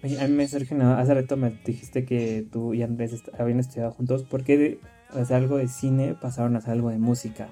A 0.03 0.27
mí 0.29 0.35
me 0.35 0.47
surge, 0.47 0.75
hace 0.75 1.15
rato 1.15 1.37
me 1.37 1.51
dijiste 1.65 2.05
que 2.05 2.47
tú 2.53 2.75
y 2.75 2.83
Andrés 2.83 3.23
habían 3.39 3.59
estudiado 3.59 3.93
juntos, 3.93 4.25
¿por 4.25 4.45
qué 4.45 4.79
hacer 5.11 5.37
algo 5.37 5.57
de 5.57 5.69
cine 5.69 6.15
pasaron 6.15 6.57
a 6.57 6.59
hacer 6.59 6.73
algo 6.73 6.91
de 6.91 6.99
música? 6.99 7.49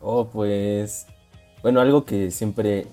Oh, 0.00 0.28
pues. 0.28 1.06
Bueno, 1.62 1.80
algo 1.80 2.04
que 2.04 2.30
siempre 2.30 2.86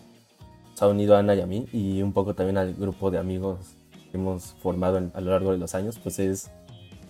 nos 0.72 0.82
ha 0.82 0.88
unido 0.88 1.16
a 1.16 1.20
Ana 1.20 1.36
y 1.36 1.42
a 1.42 1.46
mí, 1.46 1.68
y 1.72 2.02
un 2.02 2.14
poco 2.14 2.34
también 2.34 2.58
al 2.58 2.74
grupo 2.74 3.12
de 3.12 3.20
amigos 3.20 3.76
que 4.12 4.18
hemos 4.18 4.56
formado 4.62 4.98
a 5.14 5.22
lo 5.22 5.32
largo 5.32 5.52
de 5.52 5.58
los 5.58 5.76
años, 5.76 6.00
pues 6.02 6.20
es 6.20 6.50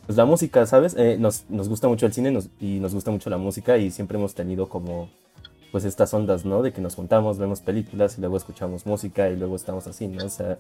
pues 0.06 0.18
la 0.18 0.26
música, 0.26 0.66
¿sabes? 0.66 0.96
Eh, 0.98 1.18
nos, 1.18 1.46
gusta 1.50 1.88
mucho 1.88 2.06
el 2.06 2.14
cine 2.14 2.38
y 2.60 2.80
nos 2.80 2.94
gusta 2.94 3.10
mucho 3.10 3.30
la 3.30 3.38
música, 3.38 3.78
y 3.78 3.90
siempre 3.90 4.18
hemos 4.18 4.36
tenido 4.36 4.70
como 4.70 5.10
pues 5.72 5.84
estas 5.84 6.14
ondas, 6.14 6.46
¿no? 6.46 6.62
De 6.62 6.72
que 6.72 6.82
nos 6.82 6.96
juntamos, 6.96 7.38
vemos 7.38 7.62
películas 7.62 8.18
y 8.18 8.22
luego 8.22 8.38
escuchamos 8.38 8.86
música 8.86 9.30
y 9.30 9.36
luego 9.36 9.56
estamos 9.56 9.88
así, 9.88 10.08
¿no? 10.08 10.26
O 10.26 10.30
sea, 10.30 10.58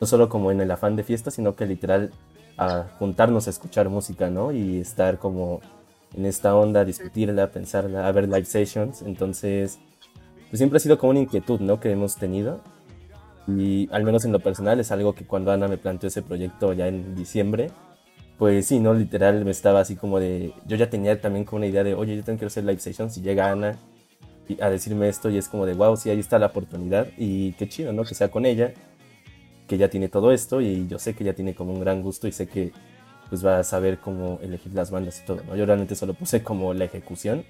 no 0.00 0.06
solo 0.06 0.28
como 0.28 0.50
en 0.50 0.60
el 0.60 0.70
afán 0.70 0.94
de 0.94 1.04
fiesta, 1.04 1.30
sino 1.30 1.56
que 1.56 1.66
literal 1.66 2.12
a 2.56 2.84
juntarnos 2.98 3.46
a 3.46 3.50
escuchar 3.50 3.88
música, 3.88 4.30
¿no? 4.30 4.52
Y 4.52 4.78
estar 4.78 5.18
como 5.18 5.60
en 6.16 6.26
esta 6.26 6.54
onda, 6.56 6.84
discutirla, 6.84 7.50
pensarla, 7.50 8.06
a 8.06 8.12
ver 8.12 8.28
live 8.28 8.44
sessions. 8.44 9.02
Entonces, 9.02 9.78
pues 10.50 10.58
siempre 10.58 10.78
ha 10.78 10.80
sido 10.80 10.98
como 10.98 11.10
una 11.10 11.20
inquietud, 11.20 11.60
¿no? 11.60 11.80
Que 11.80 11.90
hemos 11.90 12.16
tenido. 12.16 12.60
Y 13.48 13.88
al 13.92 14.02
menos 14.04 14.24
en 14.24 14.32
lo 14.32 14.40
personal 14.40 14.80
es 14.80 14.90
algo 14.90 15.14
que 15.14 15.26
cuando 15.26 15.52
Ana 15.52 15.68
me 15.68 15.78
planteó 15.78 16.08
ese 16.08 16.22
proyecto 16.22 16.72
ya 16.72 16.88
en 16.88 17.14
diciembre, 17.14 17.70
pues 18.38 18.66
sí, 18.66 18.80
¿no? 18.80 18.94
Literal 18.94 19.44
me 19.44 19.50
estaba 19.50 19.80
así 19.80 19.96
como 19.96 20.18
de... 20.18 20.52
Yo 20.66 20.76
ya 20.76 20.90
tenía 20.90 21.20
también 21.20 21.44
como 21.44 21.58
una 21.58 21.66
idea 21.66 21.84
de, 21.84 21.94
oye, 21.94 22.16
yo 22.16 22.24
tengo 22.24 22.38
que 22.38 22.46
hacer 22.46 22.64
live 22.64 22.80
sessions 22.80 23.16
y 23.18 23.22
llega 23.22 23.50
Ana 23.50 23.78
a 24.60 24.70
decirme 24.70 25.08
esto 25.08 25.30
y 25.30 25.38
es 25.38 25.48
como 25.48 25.66
de, 25.66 25.74
wow, 25.74 25.96
sí, 25.96 26.10
ahí 26.10 26.20
está 26.20 26.38
la 26.38 26.46
oportunidad 26.46 27.08
y 27.16 27.52
qué 27.52 27.68
chido, 27.68 27.92
¿no? 27.92 28.04
Que 28.04 28.14
sea 28.14 28.30
con 28.30 28.46
ella, 28.46 28.72
que 29.66 29.78
ya 29.78 29.88
tiene 29.88 30.08
todo 30.08 30.32
esto 30.32 30.60
y 30.60 30.86
yo 30.88 30.98
sé 30.98 31.14
que 31.14 31.24
ya 31.24 31.34
tiene 31.34 31.54
como 31.54 31.72
un 31.72 31.80
gran 31.80 32.02
gusto 32.02 32.28
y 32.28 32.32
sé 32.32 32.46
que 32.46 32.72
pues 33.28 33.44
va 33.44 33.58
a 33.58 33.64
saber 33.64 33.98
cómo 33.98 34.38
elegir 34.42 34.72
las 34.74 34.90
bandas 34.90 35.20
y 35.20 35.26
todo, 35.26 35.42
¿no? 35.44 35.56
Yo 35.56 35.66
realmente 35.66 35.96
solo 35.96 36.14
puse 36.14 36.42
como 36.42 36.72
la 36.74 36.84
ejecución, 36.84 37.44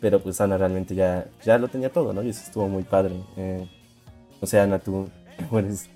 pero 0.00 0.22
pues 0.22 0.40
Ana 0.40 0.58
realmente 0.58 0.94
ya, 0.94 1.26
ya 1.42 1.58
lo 1.58 1.68
tenía 1.68 1.90
todo, 1.90 2.12
¿no? 2.12 2.22
Y 2.22 2.30
eso 2.30 2.42
estuvo 2.44 2.68
muy 2.68 2.82
padre. 2.82 3.14
Eh, 3.36 3.66
o 4.40 4.46
sea, 4.46 4.64
Ana, 4.64 4.78
tú, 4.78 5.08
eres 5.52 5.88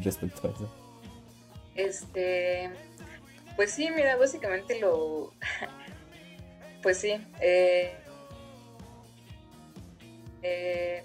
respecto 0.00 0.48
a 0.48 0.50
eso? 0.50 0.70
Este, 1.76 2.70
pues 3.56 3.70
sí, 3.70 3.88
mira, 3.94 4.16
básicamente 4.16 4.80
lo, 4.80 5.32
pues 6.82 6.98
sí, 6.98 7.14
eh, 7.40 7.92
eh, 10.42 11.04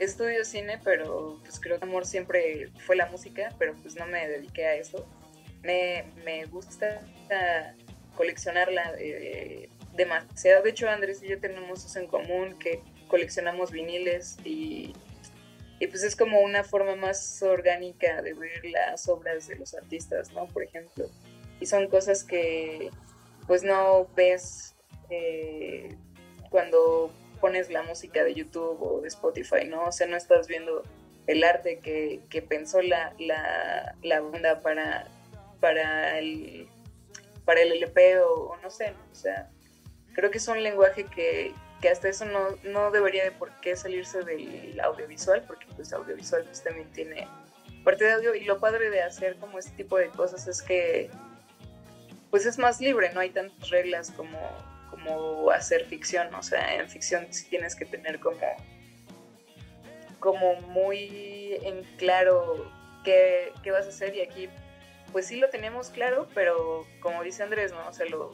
estudio 0.00 0.44
cine, 0.44 0.80
pero 0.82 1.38
pues 1.42 1.60
creo 1.60 1.78
que 1.78 1.84
amor 1.84 2.06
siempre 2.06 2.70
fue 2.84 2.96
la 2.96 3.06
música, 3.06 3.54
pero 3.58 3.74
pues 3.82 3.96
no 3.96 4.06
me 4.06 4.28
dediqué 4.28 4.66
a 4.66 4.74
eso. 4.74 5.06
Me, 5.62 6.04
me 6.24 6.44
gusta 6.46 7.00
coleccionarla 8.14 8.94
eh, 8.98 9.68
demasiado. 9.94 10.62
De 10.62 10.70
hecho, 10.70 10.88
Andrés 10.88 11.22
y 11.22 11.28
yo 11.28 11.40
tenemos 11.40 11.84
eso 11.84 11.98
en 11.98 12.06
común, 12.06 12.58
que 12.58 12.80
coleccionamos 13.08 13.70
viniles 13.70 14.36
y, 14.44 14.92
y 15.78 15.86
pues 15.86 16.02
es 16.02 16.16
como 16.16 16.40
una 16.40 16.64
forma 16.64 16.96
más 16.96 17.42
orgánica 17.42 18.22
de 18.22 18.34
ver 18.34 18.64
las 18.64 19.08
obras 19.08 19.46
de 19.48 19.56
los 19.56 19.74
artistas, 19.74 20.32
¿no? 20.32 20.46
Por 20.46 20.62
ejemplo. 20.62 21.08
Y 21.60 21.66
son 21.66 21.88
cosas 21.88 22.24
que 22.24 22.90
pues 23.46 23.62
no 23.62 24.08
ves 24.16 24.74
eh, 25.10 25.94
cuando 26.50 27.12
pones 27.46 27.70
la 27.70 27.84
música 27.84 28.24
de 28.24 28.34
YouTube 28.34 28.76
o 28.82 29.00
de 29.00 29.06
Spotify, 29.06 29.68
¿no? 29.68 29.84
O 29.84 29.92
sea, 29.92 30.08
no 30.08 30.16
estás 30.16 30.48
viendo 30.48 30.82
el 31.28 31.44
arte 31.44 31.78
que, 31.78 32.42
pensó 32.42 32.82
la, 32.82 33.14
la, 33.20 33.94
la, 34.02 34.20
banda 34.20 34.62
para, 34.62 35.06
para, 35.60 36.18
el, 36.18 36.68
para 37.44 37.62
el 37.62 37.70
LP 37.70 38.18
o, 38.18 38.56
no 38.60 38.68
sé, 38.68 38.94
o 39.12 39.14
sea, 39.14 39.48
creo 40.12 40.32
que 40.32 40.38
es 40.38 40.48
un 40.48 40.60
lenguaje 40.60 41.04
que, 41.04 41.54
que 41.80 41.88
hasta 41.88 42.08
eso 42.08 42.24
no, 42.24 42.40
no, 42.64 42.90
debería 42.90 43.22
de 43.22 43.30
por 43.30 43.52
qué 43.60 43.76
salirse 43.76 44.24
del 44.24 44.80
audiovisual, 44.80 45.44
porque 45.46 45.66
pues 45.76 45.92
audiovisual 45.92 46.42
pues 46.42 46.64
también 46.64 46.90
tiene 46.90 47.28
parte 47.84 48.06
de 48.06 48.14
audio 48.14 48.34
y 48.34 48.42
lo 48.42 48.58
padre 48.58 48.90
de 48.90 49.02
hacer 49.02 49.36
como 49.36 49.60
este 49.60 49.70
tipo 49.76 49.98
de 49.98 50.08
cosas 50.08 50.48
es 50.48 50.62
que 50.62 51.10
pues 52.30 52.44
es 52.44 52.58
más 52.58 52.80
libre, 52.80 53.12
no 53.14 53.20
hay 53.20 53.30
tantas 53.30 53.70
reglas 53.70 54.10
como 54.10 54.36
hacer 55.52 55.86
ficción, 55.86 56.34
o 56.34 56.42
sea, 56.42 56.74
en 56.76 56.88
ficción 56.88 57.26
sí 57.30 57.48
tienes 57.48 57.74
que 57.74 57.84
tener 57.84 58.20
como, 58.20 58.38
como 60.18 60.60
muy 60.62 61.58
en 61.62 61.82
claro 61.96 62.70
qué, 63.04 63.52
vas 63.70 63.86
a 63.86 63.88
hacer 63.88 64.14
y 64.14 64.20
aquí 64.20 64.48
pues 65.12 65.26
sí 65.26 65.36
lo 65.36 65.48
tenemos 65.48 65.90
claro, 65.90 66.28
pero 66.34 66.86
como 67.00 67.22
dice 67.22 67.42
Andrés, 67.42 67.72
¿no? 67.72 67.88
O 67.88 67.92
sea, 67.92 68.06
lo, 68.06 68.32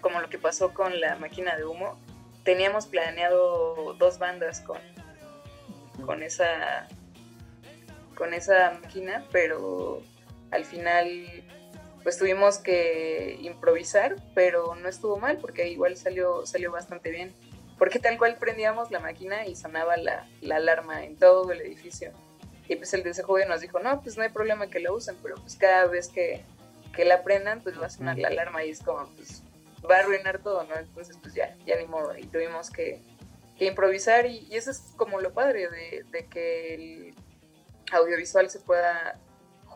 como 0.00 0.20
lo 0.20 0.28
que 0.28 0.38
pasó 0.38 0.72
con 0.72 1.00
la 1.00 1.16
máquina 1.16 1.56
de 1.56 1.64
humo, 1.64 2.00
teníamos 2.42 2.86
planeado 2.86 3.94
dos 3.94 4.18
bandas 4.18 4.60
con, 4.60 4.80
con 6.04 6.22
esa 6.22 6.88
con 8.16 8.32
esa 8.32 8.78
máquina, 8.82 9.24
pero 9.30 10.02
al 10.50 10.64
final 10.64 11.44
pues 12.06 12.18
tuvimos 12.18 12.58
que 12.58 13.36
improvisar, 13.40 14.14
pero 14.32 14.76
no 14.76 14.88
estuvo 14.88 15.16
mal 15.16 15.38
porque 15.38 15.66
igual 15.66 15.96
salió, 15.96 16.46
salió 16.46 16.70
bastante 16.70 17.10
bien. 17.10 17.34
Porque 17.80 17.98
tal 17.98 18.16
cual 18.16 18.36
prendíamos 18.36 18.92
la 18.92 19.00
máquina 19.00 19.44
y 19.44 19.56
sonaba 19.56 19.96
la, 19.96 20.24
alarma 20.48 21.02
en 21.02 21.16
todo 21.16 21.50
el 21.50 21.62
edificio. 21.62 22.12
Y 22.68 22.76
pues 22.76 22.94
el 22.94 23.02
de 23.02 23.10
ese 23.10 23.24
nos 23.48 23.60
dijo, 23.60 23.80
no, 23.80 24.00
pues 24.02 24.16
no 24.16 24.22
hay 24.22 24.28
problema 24.28 24.68
que 24.68 24.78
la 24.78 24.92
usen, 24.92 25.16
pero 25.20 25.34
pues 25.34 25.56
cada 25.56 25.86
vez 25.86 26.06
que, 26.06 26.44
la 26.96 27.24
prendan, 27.24 27.60
pues 27.60 27.76
va 27.76 27.86
a 27.86 27.90
sonar 27.90 28.16
la 28.18 28.28
alarma 28.28 28.64
y 28.64 28.70
es 28.70 28.82
como, 28.84 29.08
pues 29.16 29.42
va 29.90 29.96
a 29.96 29.98
arruinar 29.98 30.38
todo, 30.38 30.62
¿no? 30.62 30.76
Entonces 30.76 31.18
pues 31.20 31.34
ya, 31.34 31.56
ya 31.66 31.74
ni 31.76 31.86
modo. 31.86 32.16
Y 32.16 32.28
tuvimos 32.28 32.70
que, 32.70 33.00
improvisar 33.58 34.26
y, 34.26 34.46
eso 34.54 34.70
es 34.70 34.78
como 34.96 35.20
lo 35.20 35.32
padre 35.32 35.68
de, 35.70 36.04
de 36.12 36.26
que 36.26 36.74
el 36.74 37.14
audiovisual 37.90 38.48
se 38.48 38.60
pueda 38.60 39.18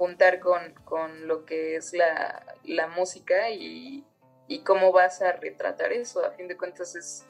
juntar 0.00 0.40
con, 0.40 0.72
con 0.86 1.28
lo 1.28 1.44
que 1.44 1.76
es 1.76 1.92
la, 1.92 2.56
la 2.64 2.86
música 2.86 3.50
y, 3.50 4.02
y, 4.48 4.64
cómo 4.64 4.92
vas 4.92 5.20
a 5.20 5.32
retratar 5.32 5.92
eso. 5.92 6.24
A 6.24 6.30
fin 6.30 6.48
de 6.48 6.56
cuentas 6.56 6.96
es 6.96 7.26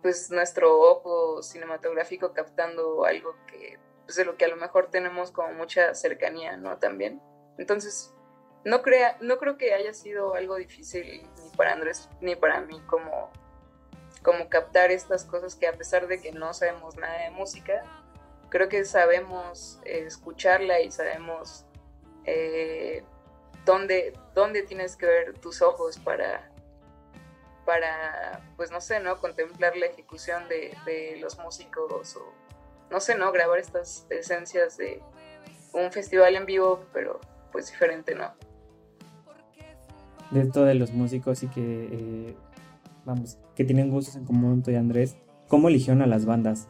pues 0.00 0.30
nuestro 0.30 0.80
ojo 0.80 1.42
cinematográfico 1.42 2.32
captando 2.32 3.04
algo 3.04 3.36
que 3.46 3.78
pues, 4.06 4.16
de 4.16 4.24
lo 4.24 4.38
que 4.38 4.46
a 4.46 4.48
lo 4.48 4.56
mejor 4.56 4.90
tenemos 4.90 5.30
como 5.30 5.52
mucha 5.52 5.94
cercanía, 5.94 6.56
¿no? 6.56 6.78
También. 6.78 7.20
Entonces, 7.58 8.14
no, 8.64 8.80
crea, 8.80 9.18
no 9.20 9.36
creo 9.36 9.58
que 9.58 9.74
haya 9.74 9.92
sido 9.92 10.34
algo 10.34 10.56
difícil 10.56 11.28
ni 11.44 11.50
para 11.54 11.74
Andrés 11.74 12.08
ni 12.22 12.34
para 12.34 12.62
mí 12.62 12.80
como, 12.86 13.30
como 14.22 14.48
captar 14.48 14.90
estas 14.90 15.26
cosas 15.26 15.54
que 15.54 15.66
a 15.66 15.74
pesar 15.74 16.08
de 16.08 16.18
que 16.22 16.32
no 16.32 16.54
sabemos 16.54 16.96
nada 16.96 17.24
de 17.24 17.30
música, 17.30 17.82
creo 18.48 18.70
que 18.70 18.86
sabemos 18.86 19.80
escucharla 19.84 20.80
y 20.80 20.90
sabemos 20.90 21.65
eh, 22.26 23.04
dónde, 23.64 24.12
tienes 24.66 24.96
que 24.96 25.06
ver 25.06 25.38
tus 25.38 25.62
ojos 25.62 25.98
para, 25.98 26.50
para, 27.64 28.40
pues 28.56 28.70
no 28.70 28.80
sé, 28.80 29.00
¿no? 29.00 29.18
Contemplar 29.18 29.76
la 29.76 29.86
ejecución 29.86 30.44
de, 30.48 31.18
los 31.20 31.38
músicos 31.38 32.16
o, 32.16 32.32
no 32.90 33.00
sé, 33.00 33.16
¿no? 33.16 33.32
Grabar 33.32 33.58
estas 33.58 34.06
esencias 34.10 34.76
de 34.76 35.02
un 35.72 35.92
festival 35.92 36.36
en 36.36 36.46
vivo, 36.46 36.84
pero 36.92 37.20
pues 37.52 37.70
diferente, 37.70 38.14
¿no? 38.14 38.32
De 40.30 40.40
esto 40.40 40.64
de 40.64 40.74
los 40.74 40.92
músicos 40.92 41.42
y 41.42 41.48
que, 41.48 41.88
eh, 41.92 42.36
vamos, 43.04 43.38
que 43.54 43.64
tienen 43.64 43.90
gustos 43.90 44.16
en 44.16 44.24
común 44.24 44.62
tú 44.62 44.72
y 44.72 44.76
Andrés, 44.76 45.16
¿cómo 45.48 45.68
eligieron 45.68 46.02
a 46.02 46.06
las 46.06 46.26
bandas? 46.26 46.68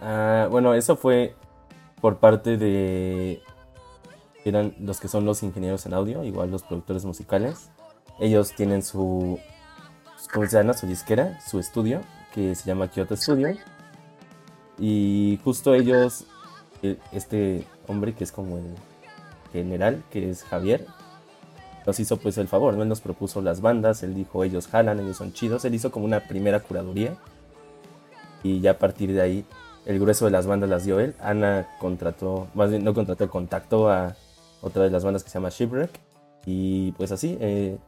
Ah, 0.00 0.46
bueno, 0.50 0.74
eso 0.74 0.96
fue 0.96 1.34
por 2.06 2.18
parte 2.18 2.56
de 2.56 3.42
eran 4.44 4.76
los 4.78 5.00
que 5.00 5.08
son 5.08 5.24
los 5.24 5.42
ingenieros 5.42 5.86
en 5.86 5.92
audio, 5.92 6.22
igual 6.22 6.52
los 6.52 6.62
productores 6.62 7.04
musicales. 7.04 7.72
Ellos 8.20 8.52
tienen 8.52 8.84
su, 8.84 9.40
¿cómo 10.32 10.46
se 10.46 10.56
llama? 10.56 10.74
Su 10.74 10.86
disquera, 10.86 11.40
su 11.40 11.58
estudio, 11.58 12.02
que 12.32 12.54
se 12.54 12.64
llama 12.64 12.86
Kyoto 12.86 13.16
Studio. 13.16 13.56
Y 14.78 15.40
justo 15.42 15.74
ellos, 15.74 16.26
e, 16.80 16.96
este 17.10 17.66
hombre 17.88 18.14
que 18.14 18.22
es 18.22 18.30
como 18.30 18.58
el 18.58 18.76
general, 19.52 20.04
que 20.08 20.30
es 20.30 20.44
Javier, 20.44 20.86
nos 21.86 21.98
hizo 21.98 22.18
pues 22.18 22.38
el 22.38 22.46
favor, 22.46 22.74
¿no? 22.74 22.84
Él 22.84 22.88
nos 22.88 23.00
propuso 23.00 23.42
las 23.42 23.60
bandas, 23.60 24.04
él 24.04 24.14
dijo, 24.14 24.44
ellos 24.44 24.68
jalan, 24.68 25.00
ellos 25.00 25.16
son 25.16 25.32
chidos, 25.32 25.64
él 25.64 25.74
hizo 25.74 25.90
como 25.90 26.04
una 26.04 26.20
primera 26.20 26.60
curaduría. 26.60 27.16
Y 28.44 28.60
ya 28.60 28.70
a 28.70 28.78
partir 28.78 29.12
de 29.12 29.22
ahí 29.22 29.44
el 29.86 30.00
grueso 30.00 30.24
de 30.24 30.32
las 30.32 30.46
bandas 30.46 30.68
las 30.68 30.84
dio 30.84 31.00
él. 31.00 31.14
Ana 31.20 31.68
contrató, 31.78 32.48
más 32.54 32.70
bien 32.70 32.84
no 32.84 32.92
contrató, 32.92 33.30
contactó 33.30 33.88
a 33.88 34.16
otra 34.60 34.82
de 34.82 34.90
las 34.90 35.04
bandas 35.04 35.22
que 35.22 35.30
se 35.30 35.38
llama 35.38 35.48
Shipwreck. 35.48 35.90
Y 36.44 36.92
pues 36.92 37.12
así, 37.12 37.38
eh, 37.40 37.78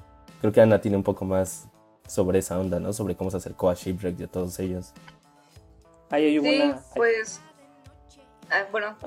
creo 0.40 0.52
que 0.52 0.61
Ana 0.61 0.81
tiene 0.81 0.97
un 0.97 1.02
poco 1.02 1.25
más 1.25 1.69
sobre 2.07 2.38
esa 2.38 2.59
onda, 2.59 2.81
¿no? 2.81 2.93
Sobre 2.93 3.17
cómo 3.17 3.31
se 3.31 3.37
acercó 3.37 3.69
a 3.69 3.75
Shipwreck 3.75 4.19
y 4.21 4.23
a 4.25 4.26
todos 4.28 4.59
ellos. 4.61 4.93
sí, 6.43 6.73
pues... 6.95 7.40
Ah, 8.50 8.64
bueno, 8.73 8.97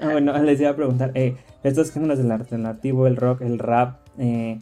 ah, 0.00 0.10
bueno, 0.10 0.36
les 0.38 0.60
iba 0.60 0.70
a 0.70 0.76
preguntar, 0.76 1.12
eh, 1.14 1.36
estos 1.62 1.92
géneros 1.92 2.18
del 2.18 2.32
alternativo, 2.32 3.06
el 3.06 3.16
rock, 3.16 3.42
el 3.42 3.60
rap, 3.60 4.00
eh, 4.18 4.60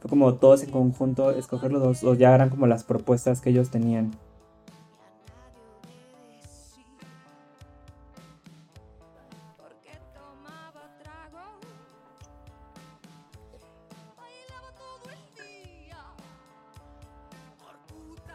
fue 0.00 0.08
como 0.08 0.34
todos 0.36 0.62
en 0.62 0.70
conjunto 0.70 1.32
escoger 1.32 1.72
los 1.72 1.82
dos, 1.82 2.04
o 2.04 2.14
ya 2.14 2.34
eran 2.34 2.50
como 2.50 2.66
las 2.68 2.84
propuestas 2.84 3.40
que 3.40 3.50
ellos 3.50 3.70
tenían. 3.70 4.12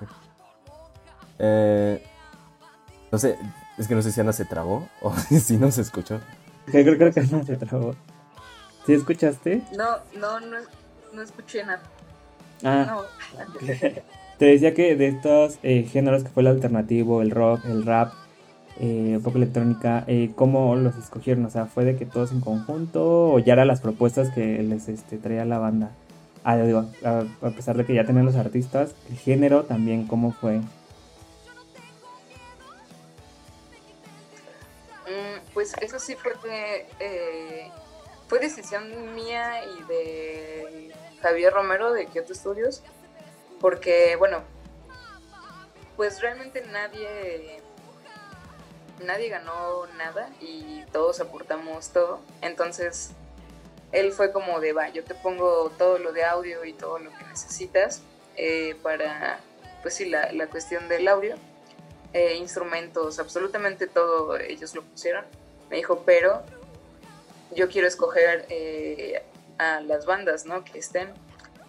Eh, 1.43 2.05
no 3.11 3.17
sé, 3.17 3.35
Es 3.79 3.87
que 3.87 3.95
no 3.95 4.03
sé 4.03 4.11
si 4.11 4.21
Ana 4.21 4.31
se 4.31 4.45
trabó 4.45 4.87
o 5.01 5.11
si 5.41 5.57
no 5.57 5.71
se 5.71 5.81
escuchó. 5.81 6.19
Creo, 6.67 6.95
creo 6.95 7.11
que 7.11 7.19
Ana 7.21 7.43
se 7.43 7.57
trabó. 7.57 7.95
¿Sí 8.85 8.93
escuchaste? 8.93 9.63
No, 9.75 9.97
no, 10.19 10.39
no, 10.39 10.57
no 11.13 11.21
escuché 11.23 11.63
nada. 11.63 11.81
Ah. 12.63 12.85
No. 12.87 13.01
Te 14.37 14.45
decía 14.45 14.73
que 14.73 14.95
de 14.95 15.07
estos 15.07 15.59
eh, 15.61 15.83
géneros 15.83 16.23
que 16.23 16.29
fue 16.29 16.41
el 16.41 16.47
alternativo, 16.47 17.21
el 17.21 17.31
rock, 17.31 17.65
el 17.65 17.85
rap, 17.85 18.13
eh, 18.79 19.13
un 19.17 19.21
poco 19.21 19.37
electrónica, 19.37 20.03
eh, 20.07 20.31
¿cómo 20.35 20.75
los 20.75 20.95
escogieron? 20.97 21.45
O 21.45 21.51
sea, 21.51 21.67
¿fue 21.67 21.85
de 21.85 21.95
que 21.95 22.07
todos 22.07 22.31
en 22.31 22.41
conjunto 22.41 23.33
o 23.33 23.37
ya 23.39 23.53
eran 23.53 23.67
las 23.67 23.81
propuestas 23.81 24.31
que 24.31 24.63
les 24.63 24.89
este, 24.89 25.17
traía 25.17 25.45
la 25.45 25.59
banda? 25.59 25.91
Ah, 26.43 26.57
digo, 26.57 26.89
a, 27.05 27.23
a 27.45 27.49
pesar 27.51 27.77
de 27.77 27.85
que 27.85 27.93
ya 27.93 28.03
tenían 28.03 28.25
los 28.25 28.35
artistas, 28.35 28.95
el 29.09 29.17
género 29.17 29.63
también, 29.63 30.07
¿cómo 30.07 30.31
fue? 30.31 30.61
Mm, 35.11 35.53
pues 35.53 35.73
eso 35.81 35.99
sí 35.99 36.15
fue 36.15 36.33
de, 36.43 36.87
eh, 36.99 37.71
fue 38.27 38.39
decisión 38.39 39.13
mía 39.13 39.63
y 39.65 39.83
de 39.83 40.95
Javier 41.21 41.53
Romero 41.53 41.91
de 41.93 42.07
Kyoto 42.07 42.33
Studios, 42.33 42.81
porque 43.59 44.15
bueno, 44.15 44.41
pues 45.97 46.21
realmente 46.21 46.63
nadie 46.71 47.61
nadie 49.05 49.29
ganó 49.29 49.85
nada 49.97 50.29
y 50.39 50.83
todos 50.91 51.19
aportamos 51.19 51.89
todo, 51.89 52.21
entonces 52.41 53.11
él 53.91 54.11
fue 54.11 54.31
como 54.31 54.59
de 54.59 54.73
va, 54.73 54.89
yo 54.89 55.03
te 55.03 55.15
pongo 55.15 55.71
todo 55.77 55.97
lo 55.97 56.13
de 56.13 56.23
audio 56.23 56.65
y 56.65 56.73
todo 56.73 56.99
lo 56.99 57.09
que 57.11 57.23
necesitas 57.25 58.01
eh, 58.37 58.75
para 58.81 59.39
pues 59.81 59.95
sí 59.95 60.05
la, 60.05 60.31
la 60.31 60.47
cuestión 60.47 60.87
del 60.87 61.07
audio 61.07 61.35
eh, 62.13 62.35
instrumentos, 62.35 63.19
absolutamente 63.19 63.87
todo 63.87 64.37
ellos 64.37 64.75
lo 64.75 64.83
pusieron. 64.83 65.23
Me 65.69 65.77
dijo, 65.77 66.03
pero 66.05 66.43
yo 67.55 67.69
quiero 67.69 67.87
escoger 67.87 68.45
eh, 68.49 69.23
a 69.57 69.79
las 69.79 70.05
bandas, 70.05 70.45
¿no? 70.45 70.63
Que 70.65 70.79
estén. 70.79 71.13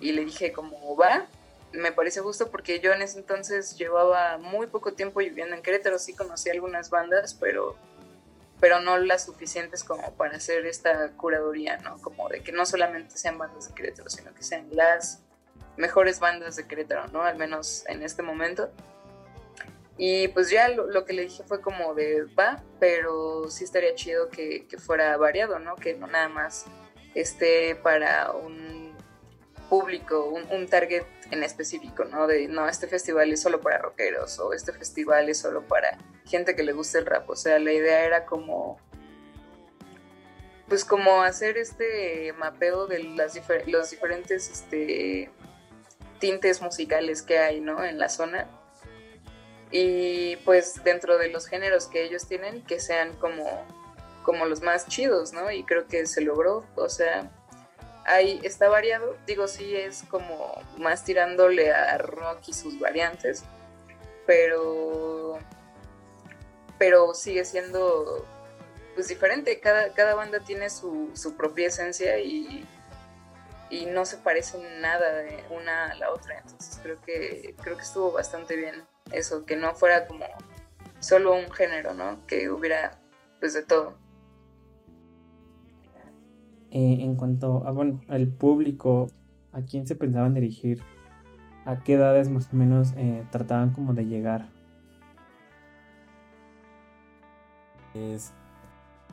Y 0.01 0.11
le 0.11 0.25
dije, 0.25 0.53
como 0.53 0.97
va, 0.97 1.29
me 1.73 1.93
parece 1.93 2.21
justo 2.21 2.51
porque 2.51 2.81
yo 2.81 2.93
en 2.93 3.03
ese 3.03 3.21
entonces 3.21 3.79
llevaba 3.79 4.37
muy 4.39 4.67
poco 4.67 4.95
tiempo 4.95 5.21
viviendo 5.21 5.55
en 5.55 5.63
Querétaro, 5.63 6.01
sí 6.01 6.13
conocí 6.13 6.51
algunas 6.51 6.91
bandas, 6.91 7.35
pero, 7.35 7.77
pero 8.63 8.79
no 8.79 8.97
las 8.97 9.25
suficientes 9.25 9.83
como 9.83 10.15
para 10.15 10.37
hacer 10.37 10.67
esta 10.67 11.11
curaduría, 11.17 11.79
¿no? 11.79 12.01
Como 12.01 12.29
de 12.29 12.45
que 12.45 12.53
no 12.53 12.65
solamente 12.65 13.19
sean 13.19 13.37
bandas 13.37 13.67
de 13.67 13.75
Querétaro, 13.75 14.09
sino 14.09 14.33
que 14.33 14.45
sean 14.45 14.69
las 14.71 15.21
mejores 15.77 16.21
bandas 16.21 16.55
de 16.55 16.69
Querétaro, 16.69 17.09
¿no? 17.09 17.25
Al 17.25 17.37
menos 17.37 17.83
en 17.89 18.05
este 18.05 18.23
momento. 18.23 18.71
Y 19.99 20.29
pues 20.29 20.49
ya 20.49 20.69
lo, 20.69 21.05
que 21.05 21.13
le 21.13 21.23
dije 21.23 21.43
fue 21.43 21.61
como 21.61 21.95
de 21.95 22.23
va, 22.39 22.63
pero 22.79 23.51
sí 23.51 23.65
estaría 23.65 23.97
chido 23.97 24.29
que, 24.29 24.69
que, 24.69 24.79
fuera 24.79 25.17
variado, 25.17 25.59
¿no? 25.59 25.75
Que 25.75 25.95
no 25.95 26.07
nada 26.07 26.29
más 26.29 26.67
esté 27.17 27.75
para 27.75 28.31
un 28.31 28.95
público, 29.69 30.27
un, 30.27 30.49
un, 30.53 30.69
target 30.69 31.03
en 31.33 31.43
específico, 31.43 32.05
¿no? 32.05 32.29
De 32.29 32.47
no, 32.47 32.69
este 32.69 32.87
festival 32.87 33.33
es 33.33 33.43
solo 33.43 33.61
para 33.61 33.79
rockeros 33.79 34.39
o 34.39 34.53
este 34.53 34.73
festival 34.73 35.29
es 35.29 35.39
solo 35.39 35.67
para 35.67 35.99
gente 36.27 36.57
que 36.57 36.63
le 36.63 36.73
guste 36.73 36.99
el 36.99 37.07
rap. 37.07 37.29
O 37.31 37.37
sea, 37.37 37.59
la 37.59 37.73
idea 37.73 38.05
era 38.05 38.27
como. 38.27 38.79
Pues 40.69 40.85
como 40.85 41.23
hacer 41.23 41.59
este 41.59 42.33
mapeo 42.33 42.87
de 42.87 43.03
las 43.03 43.39
los 43.67 43.91
diferentes 43.91 44.49
este, 44.49 45.31
tintes 46.19 46.63
musicales 46.63 47.23
que 47.23 47.39
hay, 47.39 47.61
¿no? 47.61 47.85
En 47.85 47.99
la 47.99 48.09
zona 48.09 48.49
y 49.73 50.37
pues 50.45 50.85
dentro 50.85 51.17
de 51.19 51.29
los 51.29 51.47
géneros 51.47 51.87
que 51.87 52.05
ellos 52.05 52.27
tienen 52.29 52.63
que 52.63 52.79
sean 52.79 53.15
como, 53.15 53.67
como 54.23 54.45
los 54.45 54.61
más 54.61 54.87
chidos, 54.87 55.33
¿no? 55.33 55.51
Y 55.51 55.65
creo 55.65 55.87
que 55.87 56.07
se 56.07 56.21
logró, 56.21 56.67
o 56.77 56.89
sea, 56.91 57.31
ahí 58.05 58.39
está 58.45 58.69
variado, 58.69 59.17
digo, 59.27 59.49
sí 59.49 59.75
es 59.75 60.05
como 60.11 60.61
más 60.77 61.05
tirándole 61.05 61.73
a 61.73 61.97
rock 61.97 62.41
y 62.49 62.53
sus 62.53 62.79
variantes, 62.79 63.45
pero, 64.27 65.39
pero 66.83 67.15
sigue 67.15 67.45
siendo 67.45 68.27
pues 68.97 69.07
diferente, 69.07 69.61
cada, 69.61 69.93
cada 69.93 70.17
banda 70.17 70.41
tiene 70.41 70.69
su, 70.69 71.11
su 71.15 71.37
propia 71.37 71.69
esencia 71.69 72.19
y, 72.19 72.65
y 73.71 73.87
no 73.87 74.05
se 74.05 74.17
parecen 74.17 74.63
nada 74.81 75.15
de 75.19 75.45
una 75.57 75.93
a 75.93 75.95
la 75.95 76.11
otra, 76.11 76.41
entonces 76.41 76.81
creo 76.83 77.01
que, 77.01 77.55
creo 77.63 77.77
que 77.77 77.83
estuvo 77.85 78.11
bastante 78.11 78.57
bien 78.57 78.75
eso, 79.13 79.47
que 79.47 79.55
no 79.55 79.73
fuera 79.77 80.09
como 80.09 80.25
solo 80.99 81.37
un 81.37 81.53
género, 81.53 81.95
¿no? 81.95 82.27
Que 82.27 82.51
hubiera 82.51 82.99
pues 83.39 83.55
de 83.55 83.63
todo. 83.63 83.95
Eh, 86.73 86.97
en 86.99 87.15
cuanto 87.15 87.65
a, 87.65 87.71
bueno, 87.71 88.01
al 88.09 88.27
público, 88.27 89.07
¿a 89.53 89.63
quién 89.63 89.87
se 89.87 89.95
pensaban 89.95 90.35
dirigir? 90.35 90.83
¿A 91.65 91.85
qué 91.85 91.93
edades 91.95 92.29
más 92.29 92.53
o 92.53 92.57
menos 92.57 92.93
eh, 92.97 93.25
trataban 93.31 93.73
como 93.73 93.95
de 93.95 94.07
llegar? 94.07 94.49
Es, 97.95 98.33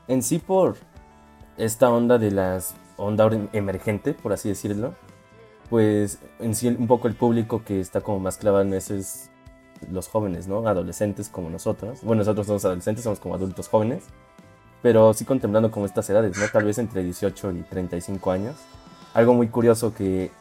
en 0.07 0.23
sí 0.23 0.39
por 0.39 0.77
esta 1.57 1.89
onda 1.89 2.17
de 2.17 2.31
las 2.31 2.75
onda 2.97 3.29
emergente, 3.53 4.13
por 4.13 4.33
así 4.33 4.49
decirlo, 4.49 4.95
pues 5.69 6.19
en 6.39 6.55
sí 6.55 6.67
un 6.67 6.87
poco 6.87 7.07
el 7.07 7.15
público 7.15 7.63
que 7.63 7.79
está 7.79 8.01
como 8.01 8.19
más 8.19 8.37
clavado 8.37 8.63
en 8.63 8.73
es 8.73 9.29
los 9.91 10.07
jóvenes, 10.07 10.47
¿no? 10.47 10.67
Adolescentes 10.67 11.29
como 11.29 11.49
nosotros. 11.49 11.99
Bueno, 12.01 12.21
nosotros 12.21 12.47
somos 12.47 12.65
adolescentes, 12.65 13.03
somos 13.03 13.19
como 13.19 13.35
adultos 13.35 13.67
jóvenes. 13.67 14.03
Pero 14.81 15.13
sí 15.13 15.25
contemplando 15.25 15.71
como 15.71 15.85
estas 15.85 16.09
edades, 16.09 16.37
¿no? 16.37 16.45
Tal 16.51 16.63
vez 16.63 16.77
entre 16.77 17.03
18 17.03 17.51
y 17.51 17.61
35 17.63 18.31
años. 18.31 18.55
Algo 19.13 19.33
muy 19.33 19.47
curioso 19.49 19.93
que 19.93 20.31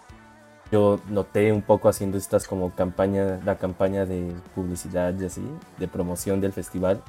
yo 0.71 1.01
noté 1.09 1.53
un 1.53 1.63
poco 1.63 1.89
haciendo 1.89 2.19
estas 2.19 2.47
como 2.47 2.71
campaña, 2.75 3.41
la 3.45 3.57
campaña 3.57 4.07
de 4.07 4.33
publicidad 4.55 5.19
y 5.19 5.25
así, 5.25 5.43
de 5.79 5.89
promoción 5.89 6.41
del 6.41 6.53
festival, 6.53 7.03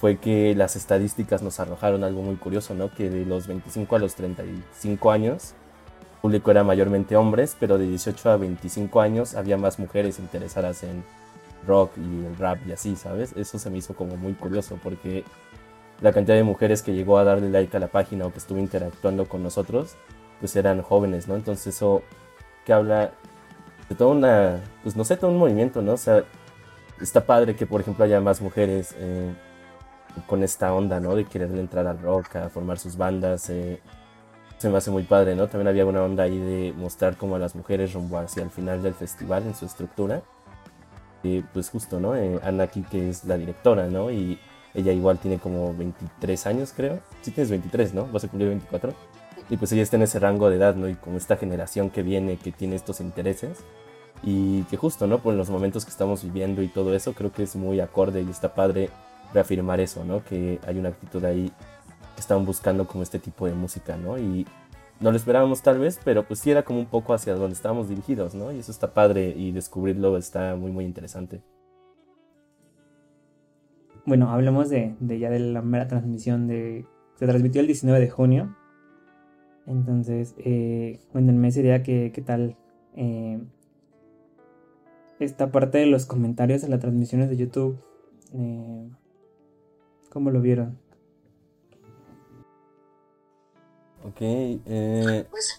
fue 0.00 0.18
que 0.18 0.54
las 0.54 0.76
estadísticas 0.76 1.42
nos 1.42 1.58
arrojaron 1.58 2.04
algo 2.04 2.22
muy 2.22 2.36
curioso, 2.36 2.74
¿no? 2.74 2.92
Que 2.92 3.08
de 3.08 3.24
los 3.24 3.46
25 3.46 3.96
a 3.96 3.98
los 3.98 4.14
35 4.14 5.10
años, 5.10 5.54
el 6.00 6.20
público 6.20 6.50
era 6.50 6.64
mayormente 6.64 7.16
hombres, 7.16 7.56
pero 7.58 7.78
de 7.78 7.86
18 7.86 8.30
a 8.30 8.36
25 8.36 9.00
años 9.00 9.34
había 9.34 9.56
más 9.56 9.78
mujeres 9.78 10.18
interesadas 10.18 10.82
en 10.82 11.02
rock 11.66 11.92
y 11.96 12.26
el 12.26 12.36
rap 12.36 12.58
y 12.66 12.72
así, 12.72 12.94
¿sabes? 12.96 13.32
Eso 13.36 13.58
se 13.58 13.70
me 13.70 13.78
hizo 13.78 13.94
como 13.94 14.16
muy 14.16 14.34
curioso 14.34 14.78
porque 14.82 15.24
la 16.00 16.12
cantidad 16.12 16.36
de 16.36 16.42
mujeres 16.42 16.82
que 16.82 16.92
llegó 16.92 17.18
a 17.18 17.24
darle 17.24 17.48
like 17.48 17.74
a 17.74 17.80
la 17.80 17.88
página 17.88 18.26
o 18.26 18.32
que 18.32 18.38
estuvo 18.38 18.58
interactuando 18.58 19.26
con 19.26 19.42
nosotros, 19.42 19.96
pues 20.40 20.54
eran 20.56 20.82
jóvenes, 20.82 21.26
¿no? 21.26 21.36
Entonces 21.36 21.74
eso 21.74 22.02
que 22.66 22.72
habla 22.74 23.12
de 23.88 23.94
toda 23.94 24.10
una, 24.10 24.60
pues 24.82 24.94
no 24.94 25.04
sé, 25.04 25.16
todo 25.16 25.30
un 25.30 25.38
movimiento, 25.38 25.80
¿no? 25.80 25.92
O 25.92 25.96
sea, 25.96 26.22
está 27.00 27.24
padre 27.24 27.56
que 27.56 27.66
por 27.66 27.80
ejemplo 27.80 28.04
haya 28.04 28.20
más 28.20 28.42
mujeres 28.42 28.94
eh, 28.98 29.32
con 30.26 30.42
esta 30.42 30.72
onda, 30.72 31.00
¿no? 31.00 31.14
De 31.14 31.24
quererle 31.24 31.60
entrar 31.60 31.86
al 31.86 31.98
rock, 32.00 32.36
a 32.36 32.48
formar 32.48 32.78
sus 32.78 32.96
bandas. 32.96 33.50
Eh, 33.50 33.80
se 34.58 34.68
me 34.70 34.78
hace 34.78 34.90
muy 34.90 35.02
padre, 35.02 35.34
¿no? 35.34 35.48
También 35.48 35.68
había 35.68 35.84
una 35.84 36.02
onda 36.02 36.24
ahí 36.24 36.38
de 36.38 36.72
mostrar 36.76 37.16
como 37.16 37.36
a 37.36 37.38
las 37.38 37.54
mujeres 37.54 37.92
rumbo 37.92 38.18
hacia 38.18 38.42
el 38.42 38.50
final 38.50 38.82
del 38.82 38.94
festival 38.94 39.44
en 39.46 39.54
su 39.54 39.66
estructura 39.66 40.22
pues 41.52 41.70
justo, 41.70 42.00
¿no? 42.00 42.16
Eh, 42.16 42.38
Ana 42.42 42.64
aquí 42.64 42.82
que 42.82 43.10
es 43.10 43.24
la 43.24 43.36
directora, 43.36 43.88
¿no? 43.88 44.10
Y 44.10 44.38
ella 44.74 44.92
igual 44.92 45.18
tiene 45.18 45.38
como 45.38 45.74
23 45.74 46.46
años, 46.46 46.72
creo. 46.74 47.00
Sí 47.22 47.30
tienes 47.30 47.50
23, 47.50 47.94
¿no? 47.94 48.06
Vas 48.06 48.24
a 48.24 48.28
cumplir 48.28 48.50
24. 48.50 48.94
Y 49.48 49.56
pues 49.56 49.72
ella 49.72 49.82
está 49.82 49.96
en 49.96 50.02
ese 50.02 50.18
rango 50.18 50.50
de 50.50 50.56
edad, 50.56 50.74
¿no? 50.74 50.88
Y 50.88 50.94
con 50.94 51.16
esta 51.16 51.36
generación 51.36 51.90
que 51.90 52.02
viene, 52.02 52.36
que 52.36 52.52
tiene 52.52 52.76
estos 52.76 53.00
intereses. 53.00 53.58
Y 54.22 54.62
que 54.64 54.76
justo, 54.76 55.06
¿no? 55.06 55.18
Por 55.18 55.34
los 55.34 55.50
momentos 55.50 55.84
que 55.84 55.90
estamos 55.90 56.24
viviendo 56.24 56.62
y 56.62 56.68
todo 56.68 56.94
eso, 56.94 57.12
creo 57.12 57.32
que 57.32 57.42
es 57.42 57.54
muy 57.56 57.80
acorde 57.80 58.22
y 58.22 58.30
está 58.30 58.54
padre 58.54 58.90
reafirmar 59.32 59.80
eso, 59.80 60.04
¿no? 60.04 60.24
Que 60.24 60.60
hay 60.66 60.78
una 60.78 60.90
actitud 60.90 61.24
ahí 61.24 61.50
que 62.14 62.20
están 62.20 62.44
buscando 62.44 62.86
como 62.86 63.02
este 63.02 63.18
tipo 63.18 63.46
de 63.46 63.54
música, 63.54 63.96
¿no? 63.96 64.18
Y 64.18 64.46
no 65.00 65.10
lo 65.10 65.16
esperábamos 65.16 65.62
tal 65.62 65.78
vez, 65.78 66.00
pero 66.04 66.26
pues 66.26 66.40
sí 66.40 66.50
era 66.50 66.62
como 66.62 66.78
un 66.78 66.86
poco 66.86 67.12
hacia 67.12 67.34
donde 67.34 67.54
estábamos 67.54 67.88
dirigidos, 67.88 68.34
¿no? 68.34 68.52
Y 68.52 68.58
eso 68.58 68.72
está 68.72 68.94
padre 68.94 69.34
y 69.36 69.52
descubrirlo 69.52 70.16
está 70.16 70.56
muy, 70.56 70.70
muy 70.70 70.84
interesante. 70.84 71.42
Bueno, 74.06 74.30
hablemos 74.30 74.70
de, 74.70 74.94
ya 75.00 75.30
de 75.30 75.40
la 75.40 75.62
mera 75.62 75.88
transmisión 75.88 76.46
de... 76.46 76.86
Se 77.16 77.26
transmitió 77.26 77.60
el 77.60 77.66
19 77.66 77.98
de 77.98 78.10
junio. 78.10 78.56
Entonces, 79.66 80.34
eh, 80.38 81.00
cuéntenme 81.10 81.48
esa 81.48 81.60
idea 81.60 81.82
que, 81.82 82.12
qué 82.12 82.22
tal 82.22 82.56
eh, 82.94 83.40
esta 85.18 85.50
parte 85.50 85.78
de 85.78 85.86
los 85.86 86.06
comentarios 86.06 86.62
de 86.62 86.68
las 86.68 86.80
transmisiones 86.80 87.30
de 87.30 87.36
YouTube. 87.36 87.78
Eh, 88.32 88.88
¿Cómo 90.16 90.30
lo 90.30 90.40
vieron? 90.40 90.80
Ok, 94.02 94.16
eh... 94.18 95.26
Pues, 95.28 95.58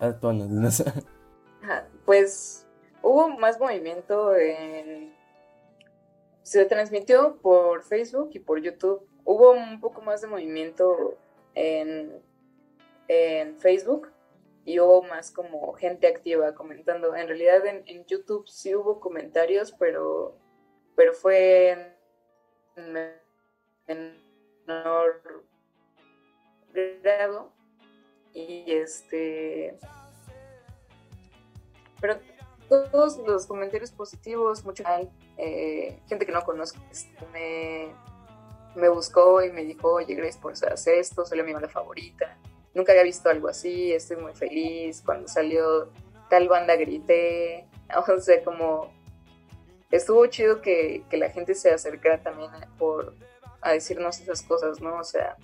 ah, 0.00 0.12
dinos. 0.32 0.82
pues 2.04 2.66
hubo 3.00 3.28
más 3.28 3.60
movimiento 3.60 4.34
en, 4.34 5.14
se 6.42 6.64
transmitió 6.64 7.36
por 7.36 7.84
Facebook 7.84 8.30
y 8.32 8.40
por 8.40 8.60
YouTube. 8.60 9.06
Hubo 9.24 9.52
un 9.52 9.78
poco 9.78 10.02
más 10.02 10.20
de 10.20 10.26
movimiento 10.26 11.16
en, 11.54 12.20
en 13.06 13.56
Facebook 13.56 14.10
y 14.64 14.80
hubo 14.80 15.04
más 15.04 15.30
como 15.30 15.74
gente 15.74 16.08
activa 16.08 16.56
comentando. 16.56 17.14
En 17.14 17.28
realidad 17.28 17.64
en, 17.64 18.04
YouTube 18.06 18.48
sí 18.48 18.74
hubo 18.74 18.98
comentarios, 18.98 19.70
pero, 19.70 20.36
pero 20.96 21.12
fue 21.12 21.94
en 22.74 23.25
menor 23.86 25.44
grado. 27.02 27.52
Y 28.32 28.64
este. 28.72 29.78
Pero 32.00 32.18
todos 32.68 33.18
los 33.18 33.46
comentarios 33.46 33.90
positivos, 33.92 34.64
mucha 34.64 35.00
eh, 35.38 36.00
gente 36.08 36.26
que 36.26 36.32
no 36.32 36.42
conozco, 36.42 36.78
este, 36.90 37.16
me, 37.32 37.94
me 38.74 38.88
buscó 38.88 39.42
y 39.42 39.50
me 39.50 39.64
dijo, 39.64 39.94
oye 39.94 40.14
Grace, 40.14 40.38
por 40.38 40.52
hacer 40.52 40.98
esto, 40.98 41.24
salió 41.24 41.44
mi 41.44 41.52
banda 41.52 41.68
favorita 41.68 42.36
nunca 42.76 42.92
había 42.92 43.04
visto 43.04 43.30
algo 43.30 43.48
así, 43.48 43.92
estoy 43.92 44.18
muy 44.18 44.34
feliz, 44.34 45.02
cuando 45.04 45.26
salió 45.26 45.90
tal 46.28 46.46
banda 46.46 46.76
grité, 46.76 47.66
o 48.08 48.20
sea, 48.20 48.44
como 48.44 48.92
estuvo 49.90 50.26
chido 50.26 50.60
que, 50.60 51.02
la 51.10 51.30
gente 51.30 51.54
se 51.54 51.70
acercara 51.70 52.22
también 52.22 52.50
por, 52.78 53.14
a 53.66 53.72
decirnos 53.72 54.20
esas 54.20 54.42
cosas, 54.42 54.80
¿no? 54.80 54.98
O 54.98 55.04
sea, 55.04 55.36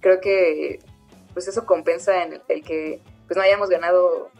creo 0.00 0.20
que 0.20 0.80
pues 1.32 1.48
eso 1.48 1.66
compensa 1.66 2.22
en 2.22 2.40
el, 2.48 2.64
que 2.64 3.00
pues 3.26 3.36
no 3.36 3.42
hayamos 3.42 3.68
ganado 3.68 4.30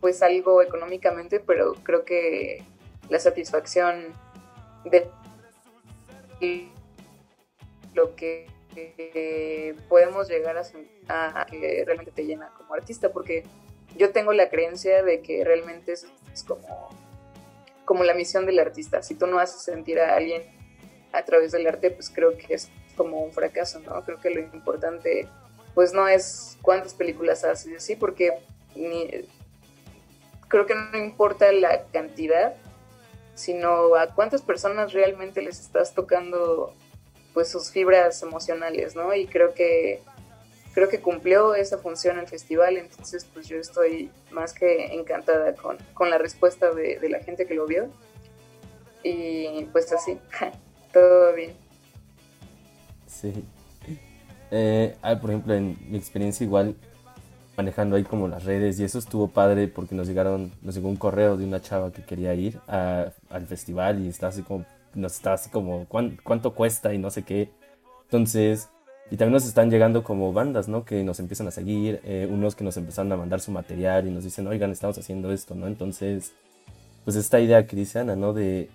pues 0.00 0.22
algo 0.22 0.60
económicamente, 0.60 1.40
pero 1.40 1.74
creo 1.82 2.04
que 2.04 2.64
la 3.08 3.18
satisfacción 3.18 4.12
de 4.84 5.08
lo 7.94 8.14
que 8.16 8.46
podemos 9.88 10.28
llegar 10.28 10.56
a, 11.08 11.46
que 11.46 11.84
realmente 11.86 12.10
te 12.10 12.24
llena 12.24 12.52
como 12.56 12.74
artista, 12.74 13.12
porque 13.12 13.44
yo 13.96 14.10
tengo 14.10 14.32
la 14.32 14.48
creencia 14.50 15.02
de 15.02 15.22
que 15.22 15.44
realmente 15.44 15.92
es, 15.92 16.06
como, 16.46 16.90
como 17.84 18.04
la 18.04 18.14
misión 18.14 18.46
del 18.46 18.58
artista. 18.58 19.02
Si 19.02 19.14
tú 19.14 19.26
no 19.26 19.38
haces 19.38 19.62
sentir 19.62 20.00
a 20.00 20.16
alguien 20.16 20.42
a 21.14 21.24
través 21.24 21.52
del 21.52 21.66
arte, 21.66 21.90
pues 21.90 22.10
creo 22.10 22.36
que 22.36 22.54
es 22.54 22.70
como 22.96 23.20
un 23.20 23.32
fracaso, 23.32 23.80
¿no? 23.80 24.02
Creo 24.04 24.20
que 24.20 24.30
lo 24.30 24.40
importante, 24.40 25.28
pues 25.74 25.92
no 25.92 26.08
es 26.08 26.58
cuántas 26.62 26.94
películas 26.94 27.44
haces 27.44 27.72
y 27.72 27.76
así, 27.76 27.96
porque 27.96 28.32
creo 30.48 30.66
que 30.66 30.74
no 30.74 30.98
importa 30.98 31.50
la 31.52 31.84
cantidad, 31.92 32.54
sino 33.34 33.94
a 33.96 34.14
cuántas 34.14 34.42
personas 34.42 34.92
realmente 34.92 35.42
les 35.42 35.60
estás 35.60 35.94
tocando 35.94 36.74
pues 37.32 37.48
sus 37.48 37.70
fibras 37.70 38.22
emocionales, 38.22 38.94
¿no? 38.94 39.14
Y 39.14 39.26
creo 39.26 39.54
que 39.54 40.00
creo 40.74 40.88
que 40.88 41.00
cumplió 41.00 41.54
esa 41.54 41.78
función 41.78 42.18
el 42.18 42.26
festival, 42.26 42.76
entonces 42.76 43.24
pues 43.32 43.46
yo 43.46 43.58
estoy 43.58 44.10
más 44.32 44.52
que 44.52 44.86
encantada 44.92 45.54
con, 45.54 46.10
la 46.10 46.18
respuesta 46.18 46.72
de, 46.72 46.98
la 47.08 47.20
gente 47.20 47.46
que 47.46 47.54
lo 47.54 47.66
vio. 47.66 47.88
Y 49.02 49.68
pues 49.72 49.92
así, 49.92 50.18
todo 50.94 51.34
bien. 51.34 51.52
Sí. 53.06 53.44
Eh, 54.50 54.96
ah, 55.02 55.18
por 55.20 55.30
ejemplo, 55.30 55.54
en 55.54 55.76
mi 55.90 55.98
experiencia 55.98 56.44
igual 56.44 56.76
manejando 57.56 57.96
ahí 57.96 58.04
como 58.04 58.28
las 58.28 58.44
redes 58.44 58.80
y 58.80 58.84
eso 58.84 58.98
estuvo 58.98 59.28
padre 59.28 59.68
porque 59.68 59.94
nos 59.94 60.08
llegaron, 60.08 60.52
nos 60.62 60.74
llegó 60.74 60.88
un 60.88 60.96
correo 60.96 61.36
de 61.36 61.44
una 61.44 61.60
chava 61.60 61.92
que 61.92 62.04
quería 62.04 62.34
ir 62.34 62.58
al 62.66 63.46
festival 63.46 64.00
y 64.00 64.08
estaba 64.08 64.30
así 64.30 64.42
como 64.42 64.64
nos 64.94 65.14
está 65.14 65.34
así 65.34 65.50
como 65.50 65.86
¿cuánto, 65.86 66.54
cuesta 66.54 66.94
y 66.94 66.98
no 66.98 67.10
sé 67.10 67.24
qué. 67.24 67.50
Entonces, 68.04 68.68
y 69.10 69.16
también 69.16 69.32
nos 69.32 69.46
están 69.46 69.70
llegando 69.70 70.04
como 70.04 70.32
bandas, 70.32 70.68
¿no? 70.68 70.84
Que 70.84 71.02
nos 71.02 71.18
empiezan 71.20 71.48
a 71.48 71.50
seguir, 71.50 72.00
eh, 72.04 72.28
unos 72.30 72.54
que 72.54 72.64
nos 72.64 72.76
empezaron 72.76 73.10
a 73.12 73.16
mandar 73.16 73.40
su 73.40 73.50
material 73.50 74.06
y 74.06 74.10
nos 74.10 74.24
dicen, 74.24 74.46
oigan, 74.46 74.70
estamos 74.70 74.96
haciendo 74.98 75.32
esto, 75.32 75.54
¿no? 75.54 75.66
Entonces, 75.66 76.32
pues 77.04 77.16
esta 77.16 77.40
idea 77.40 77.66
que 77.66 77.76
dice 77.76 77.98
Ana, 77.98 78.16
¿no? 78.16 78.32
De, 78.32 78.70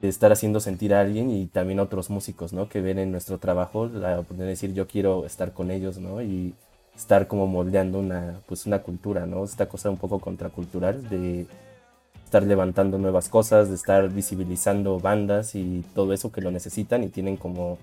de 0.00 0.08
estar 0.08 0.30
haciendo 0.32 0.60
sentir 0.60 0.94
a 0.94 1.00
alguien 1.00 1.30
y 1.30 1.46
también 1.46 1.80
a 1.80 1.82
otros 1.82 2.10
músicos, 2.10 2.52
¿no? 2.52 2.68
Que 2.68 2.80
ven 2.80 2.98
en 2.98 3.10
nuestro 3.10 3.38
trabajo 3.38 3.86
la 3.86 4.14
oportunidad 4.14 4.44
de 4.44 4.50
decir, 4.50 4.72
yo 4.72 4.86
quiero 4.86 5.26
estar 5.26 5.52
con 5.52 5.70
ellos, 5.70 5.98
¿no? 5.98 6.22
Y 6.22 6.54
estar 6.96 7.26
como 7.26 7.46
moldeando 7.46 7.98
una, 7.98 8.40
pues 8.46 8.66
una 8.66 8.80
cultura, 8.80 9.26
¿no? 9.26 9.44
Esta 9.44 9.66
cosa 9.66 9.90
un 9.90 9.96
poco 9.96 10.20
contracultural 10.20 11.08
de 11.08 11.46
estar 12.24 12.42
levantando 12.42 12.98
nuevas 12.98 13.28
cosas, 13.28 13.70
de 13.70 13.74
estar 13.74 14.08
visibilizando 14.10 15.00
bandas 15.00 15.54
y 15.54 15.84
todo 15.94 16.12
eso 16.12 16.30
que 16.30 16.42
lo 16.42 16.50
necesitan 16.50 17.02
y 17.02 17.08
tienen 17.08 17.36
como 17.36 17.78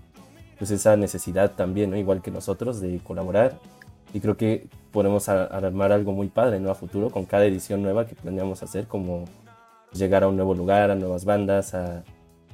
pues 0.58 0.71
esa 0.71 0.95
necesidad 0.95 1.51
también, 1.54 1.89
¿no? 1.89 1.97
igual 1.97 2.21
que 2.21 2.32
nosotros, 2.32 2.80
de 2.80 2.99
colaborar. 2.99 3.58
Y 4.13 4.19
creo 4.19 4.38
que 4.38 4.67
podemos 4.91 5.28
armar 5.30 5.91
algo 5.91 6.13
muy 6.13 6.28
padre 6.28 6.60
¿no? 6.60 6.69
a 6.69 6.75
futuro 6.75 7.10
con 7.10 7.25
cada 7.25 7.45
edición 7.45 7.82
nueva 7.82 8.06
que 8.06 8.15
planeamos 8.15 8.63
hacer, 8.63 8.86
como 8.86 9.25
llegar 9.97 10.23
a 10.23 10.27
un 10.27 10.36
nuevo 10.36 10.53
lugar, 10.53 10.91
a 10.91 10.95
nuevas 10.95 11.25
bandas, 11.25 11.73
a, 11.73 12.03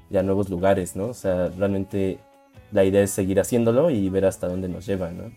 y 0.09 0.17
a 0.17 0.23
nuevos 0.23 0.49
lugares, 0.49 0.95
¿no? 0.95 1.07
O 1.07 1.13
sea, 1.13 1.49
realmente 1.49 2.19
la 2.71 2.83
idea 2.83 3.01
es 3.01 3.11
seguir 3.11 3.39
haciéndolo 3.39 3.89
y 3.89 4.09
ver 4.09 4.25
hasta 4.25 4.47
dónde 4.47 4.69
nos 4.69 4.85
lleva, 4.85 5.11
¿no? 5.11 5.31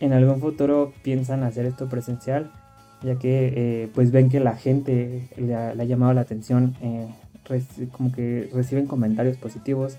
¿En 0.00 0.12
algún 0.12 0.40
futuro 0.40 0.92
piensan 1.02 1.42
hacer 1.42 1.66
esto 1.66 1.88
presencial? 1.88 2.50
ya 3.02 3.16
que 3.16 3.52
eh, 3.54 3.90
pues 3.94 4.10
ven 4.10 4.28
que 4.28 4.40
la 4.40 4.56
gente 4.56 5.28
le 5.36 5.54
ha, 5.54 5.74
llamado 5.84 6.12
la 6.14 6.22
atención, 6.22 6.74
eh, 6.82 7.08
como 7.92 8.12
que 8.12 8.50
reciben 8.52 8.86
comentarios 8.86 9.36
positivos. 9.36 9.96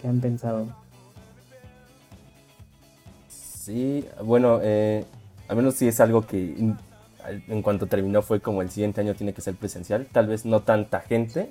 ¿Qué 0.00 0.08
han 0.08 0.20
pensado? 0.20 0.66
Sí, 3.28 4.04
bueno, 4.22 4.60
eh, 4.62 5.04
al 5.48 5.56
menos 5.56 5.74
sí 5.74 5.88
es 5.88 6.00
algo 6.00 6.26
que 6.26 6.74
en 7.48 7.62
cuanto 7.62 7.86
terminó 7.86 8.22
fue 8.22 8.40
como 8.40 8.62
el 8.62 8.70
siguiente 8.70 9.00
año 9.00 9.14
tiene 9.14 9.32
que 9.32 9.40
ser 9.40 9.54
presencial, 9.54 10.06
tal 10.10 10.26
vez 10.26 10.44
no 10.44 10.62
tanta 10.62 11.00
gente, 11.00 11.50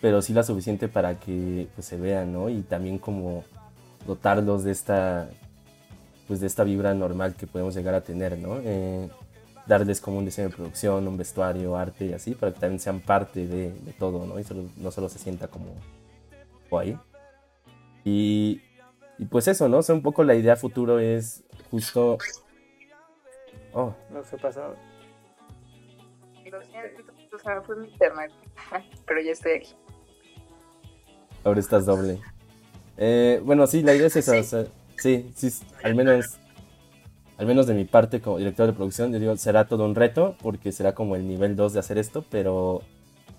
pero 0.00 0.22
sí 0.22 0.32
la 0.32 0.42
suficiente 0.42 0.88
para 0.88 1.18
que 1.18 1.68
pues, 1.74 1.86
se 1.86 1.96
vean, 1.96 2.32
¿no? 2.32 2.48
Y 2.48 2.62
también 2.62 2.98
como 2.98 3.44
dotarlos 4.06 4.64
de 4.64 4.72
esta 4.72 5.28
pues 6.26 6.40
de 6.40 6.46
esta 6.46 6.64
vibra 6.64 6.92
normal 6.94 7.34
que 7.34 7.46
podemos 7.46 7.74
llegar 7.74 7.94
a 7.94 8.00
tener, 8.00 8.36
¿no? 8.38 8.58
Eh, 8.62 9.08
darles 9.66 10.00
como 10.00 10.18
un 10.18 10.24
diseño 10.24 10.48
de 10.48 10.56
producción, 10.56 11.06
un 11.06 11.16
vestuario, 11.16 11.76
arte 11.76 12.06
y 12.06 12.12
así, 12.12 12.34
para 12.34 12.52
que 12.52 12.60
también 12.60 12.80
sean 12.80 13.00
parte 13.00 13.46
de, 13.46 13.72
todo, 13.98 14.26
¿no? 14.26 14.38
Y 14.38 14.44
no 14.76 14.90
solo 14.90 15.08
se 15.08 15.18
sienta 15.18 15.48
como 15.48 15.66
ahí. 16.78 16.98
Y, 18.04 18.60
y 19.18 19.24
pues 19.26 19.48
eso, 19.48 19.68
¿no? 19.68 19.78
O 19.78 19.82
sea, 19.82 19.94
un 19.94 20.02
poco 20.02 20.24
la 20.24 20.34
idea 20.34 20.56
futuro 20.56 20.98
es 20.98 21.44
justo... 21.70 22.18
Oh. 23.72 23.94
No 24.10 24.24
se 24.24 24.36
pasado. 24.38 24.74
Lo 26.56 27.38
siento, 27.38 27.62
fue 27.64 27.76
mi 27.76 27.88
internet, 27.88 28.32
pero 29.06 29.20
ya 29.20 29.32
estoy 29.32 29.52
aquí. 29.52 29.74
Ahora 31.44 31.60
estás 31.60 31.86
doble. 31.86 32.20
Eh, 32.96 33.40
bueno, 33.44 33.66
sí, 33.66 33.82
la 33.82 33.94
idea 33.94 34.06
es 34.06 34.16
esa, 34.16 34.38
o 34.38 34.42
sea, 34.42 34.64
sí, 34.96 35.30
sí, 35.34 35.50
al 35.82 35.94
menos 35.94 36.38
al 37.38 37.46
menos 37.46 37.66
de 37.66 37.74
mi 37.74 37.84
parte 37.84 38.20
como 38.20 38.38
director 38.38 38.66
de 38.66 38.72
producción, 38.72 39.12
yo 39.12 39.18
digo, 39.18 39.36
será 39.36 39.66
todo 39.66 39.84
un 39.84 39.94
reto 39.94 40.36
porque 40.42 40.72
será 40.72 40.94
como 40.94 41.16
el 41.16 41.28
nivel 41.28 41.54
2 41.54 41.74
de 41.74 41.80
hacer 41.80 41.98
esto, 41.98 42.24
pero 42.30 42.82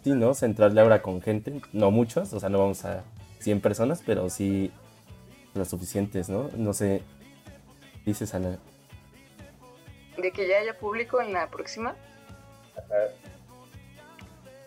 sí, 0.03 0.11
¿no? 0.11 0.35
Centrarle 0.35 0.81
ahora 0.81 1.01
con 1.01 1.21
gente, 1.21 1.59
no 1.73 1.89
muchos, 1.89 2.31
o 2.33 2.39
sea, 2.39 2.49
no 2.49 2.59
vamos 2.59 2.85
a 2.85 3.03
100 3.39 3.59
personas, 3.61 4.03
pero 4.05 4.29
sí 4.29 4.71
las 5.55 5.69
suficientes, 5.69 6.29
¿no? 6.29 6.51
No 6.55 6.73
sé, 6.73 7.01
dices 8.05 8.35
Ana. 8.35 8.59
¿De 10.15 10.31
que 10.31 10.47
ya 10.47 10.59
haya 10.59 10.77
público 10.77 11.19
en 11.19 11.33
la 11.33 11.49
próxima? 11.49 11.95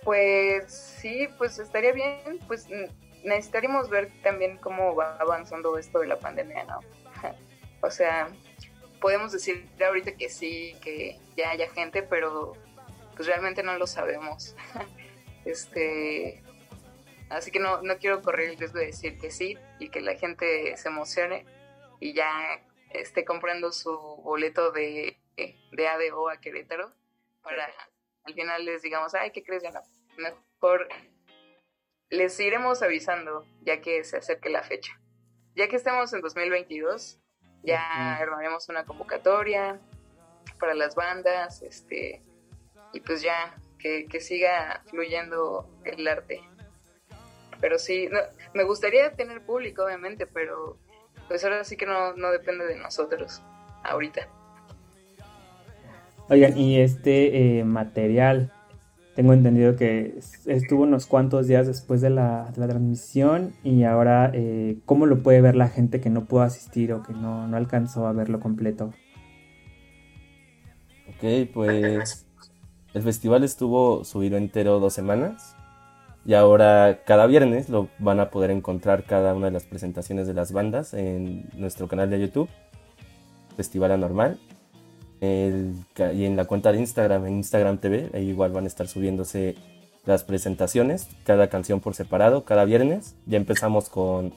Pues 0.02 0.72
sí, 0.72 1.28
pues 1.38 1.58
estaría 1.58 1.92
bien, 1.92 2.38
pues 2.46 2.66
necesitaríamos 3.24 3.90
ver 3.90 4.10
también 4.22 4.56
cómo 4.56 4.94
va 4.94 5.16
avanzando 5.18 5.76
esto 5.78 6.00
de 6.00 6.06
la 6.06 6.18
pandemia, 6.18 6.64
¿no? 6.64 6.80
o 7.82 7.90
sea, 7.90 8.30
podemos 9.00 9.32
decir 9.32 9.68
ahorita 9.84 10.16
que 10.16 10.28
sí, 10.28 10.76
que 10.82 11.18
ya 11.36 11.50
haya 11.50 11.68
gente, 11.70 12.02
pero 12.02 12.54
pues 13.14 13.26
realmente 13.26 13.62
no 13.62 13.76
lo 13.76 13.86
sabemos. 13.86 14.56
este, 15.44 16.42
así 17.28 17.50
que 17.50 17.58
no, 17.58 17.82
no 17.82 17.98
quiero 17.98 18.22
correr 18.22 18.50
el 18.50 18.58
riesgo 18.58 18.78
de 18.78 18.86
decir 18.86 19.18
que 19.18 19.30
sí 19.30 19.58
y 19.78 19.90
que 19.90 20.00
la 20.00 20.14
gente 20.14 20.76
se 20.76 20.88
emocione 20.88 21.44
y 21.98 22.14
ya 22.14 22.62
esté 22.90 23.24
comprando 23.24 23.72
su 23.72 23.92
boleto 24.22 24.72
de, 24.72 25.18
de 25.36 25.88
ADO 25.88 26.28
a 26.28 26.40
Querétaro 26.40 26.92
para 27.42 27.68
al 28.24 28.34
final 28.34 28.64
les 28.64 28.82
digamos, 28.82 29.14
ay, 29.14 29.30
¿qué 29.32 29.42
crees? 29.42 29.62
Ya 29.62 29.70
Mejor 30.16 30.88
les 32.10 32.38
iremos 32.40 32.82
avisando 32.82 33.44
ya 33.62 33.80
que 33.80 34.04
se 34.04 34.18
acerque 34.18 34.50
la 34.50 34.62
fecha. 34.62 35.00
Ya 35.54 35.68
que 35.68 35.76
estemos 35.76 36.12
en 36.12 36.20
2022, 36.20 37.18
ya 37.62 38.16
armaremos 38.16 38.68
una 38.68 38.84
convocatoria 38.84 39.80
para 40.58 40.74
las 40.74 40.94
bandas, 40.94 41.62
este, 41.62 42.22
y 42.92 43.00
pues 43.00 43.22
ya 43.22 43.56
que, 43.78 44.06
que 44.06 44.20
siga 44.20 44.82
fluyendo 44.86 45.68
el 45.84 46.06
arte. 46.06 46.42
Pero 47.60 47.78
sí, 47.78 48.08
me 48.54 48.64
gustaría 48.64 49.14
tener 49.14 49.44
público, 49.44 49.84
obviamente, 49.84 50.26
pero 50.26 50.78
pues 51.28 51.44
ahora 51.44 51.62
sí 51.64 51.76
que 51.76 51.86
no, 51.86 52.14
no 52.14 52.30
depende 52.30 52.66
de 52.66 52.76
nosotros 52.76 53.42
ahorita. 53.84 54.28
Oigan, 56.30 56.56
y 56.56 56.78
este 56.78 57.58
eh, 57.58 57.64
material, 57.64 58.52
tengo 59.16 59.32
entendido 59.32 59.74
que 59.74 60.20
estuvo 60.46 60.84
unos 60.84 61.06
cuantos 61.06 61.48
días 61.48 61.66
después 61.66 62.00
de 62.02 62.10
la, 62.10 62.52
transmisión 62.54 63.52
y 63.64 63.82
ahora, 63.82 64.30
eh, 64.32 64.78
¿cómo 64.86 65.06
lo 65.06 65.24
puede 65.24 65.40
ver 65.40 65.56
la 65.56 65.66
gente 65.66 66.00
que 66.00 66.08
no 66.08 66.26
pudo 66.26 66.42
asistir 66.42 66.92
o 66.92 67.02
que 67.02 67.14
no, 67.14 67.48
no 67.48 67.56
alcanzó 67.56 68.06
a 68.06 68.12
verlo 68.12 68.38
completo? 68.38 68.94
Ok, 71.08 71.50
pues 71.52 72.28
el 72.94 73.02
festival 73.02 73.42
estuvo 73.42 74.04
subido 74.04 74.36
entero 74.36 74.78
dos 74.78 74.94
semanas 74.94 75.56
y 76.24 76.34
ahora 76.34 77.00
cada 77.04 77.26
viernes 77.26 77.68
lo 77.70 77.88
van 77.98 78.20
a 78.20 78.30
poder 78.30 78.52
encontrar 78.52 79.02
cada 79.02 79.34
una 79.34 79.46
de 79.46 79.52
las 79.52 79.64
presentaciones 79.64 80.28
de 80.28 80.34
las 80.34 80.52
bandas 80.52 80.94
en 80.94 81.50
nuestro 81.54 81.88
canal 81.88 82.08
de 82.08 82.20
YouTube, 82.20 82.48
Festival 83.56 83.90
Anormal 83.90 84.38
y 85.20 86.24
en 86.24 86.36
la 86.36 86.46
cuenta 86.46 86.72
de 86.72 86.78
Instagram, 86.78 87.26
en 87.26 87.36
Instagram 87.36 87.78
TV, 87.78 88.10
ahí 88.14 88.28
igual 88.28 88.52
van 88.52 88.64
a 88.64 88.68
estar 88.68 88.88
subiéndose 88.88 89.56
las 90.06 90.24
presentaciones, 90.24 91.08
cada 91.24 91.48
canción 91.48 91.80
por 91.80 91.94
separado, 91.94 92.44
cada 92.44 92.64
viernes. 92.64 93.16
Ya 93.26 93.36
empezamos 93.36 93.90
con 93.90 94.32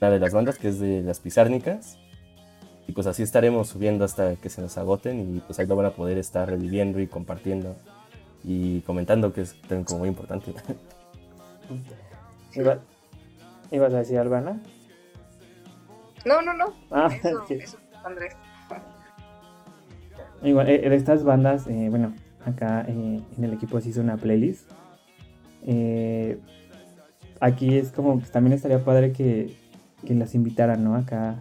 una 0.00 0.10
de 0.10 0.18
las 0.20 0.32
bandas, 0.32 0.58
que 0.58 0.68
es 0.68 0.78
de 0.78 1.02
Las 1.02 1.18
Pizárnicas. 1.20 1.98
Y 2.86 2.92
pues 2.92 3.06
así 3.06 3.22
estaremos 3.22 3.68
subiendo 3.68 4.04
hasta 4.04 4.36
que 4.36 4.48
se 4.48 4.60
nos 4.60 4.76
agoten 4.76 5.36
y 5.36 5.40
pues 5.40 5.58
ahí 5.58 5.66
lo 5.66 5.76
van 5.76 5.86
a 5.86 5.90
poder 5.90 6.18
estar 6.18 6.48
reviviendo 6.48 7.00
y 7.00 7.06
compartiendo 7.06 7.76
y 8.44 8.80
comentando, 8.80 9.32
que 9.32 9.42
es 9.42 9.56
como 9.86 10.00
muy 10.00 10.08
importante. 10.08 10.52
¿Ibas 13.70 13.94
a 13.94 13.98
decir 13.98 14.18
Albana? 14.18 14.60
No, 16.24 16.42
no, 16.42 16.52
no. 16.52 16.74
Ah, 16.90 17.08
eso, 17.22 17.44
eso, 17.48 17.78
Andrés. 18.04 18.34
Igual, 20.42 20.68
eh, 20.68 20.88
de 20.88 20.96
estas 20.96 21.22
bandas, 21.22 21.66
eh, 21.68 21.88
bueno, 21.88 22.14
acá 22.44 22.84
eh, 22.88 23.20
en 23.36 23.44
el 23.44 23.52
equipo 23.52 23.80
se 23.80 23.90
hizo 23.90 24.00
una 24.00 24.16
playlist. 24.16 24.68
aquí 27.40 27.76
es 27.76 27.92
como 27.92 28.20
que 28.20 28.26
también 28.26 28.54
estaría 28.54 28.84
padre 28.84 29.12
que, 29.12 29.54
las 30.02 30.34
invitaran, 30.34 30.82
¿no? 30.82 30.96
Acá 30.96 31.36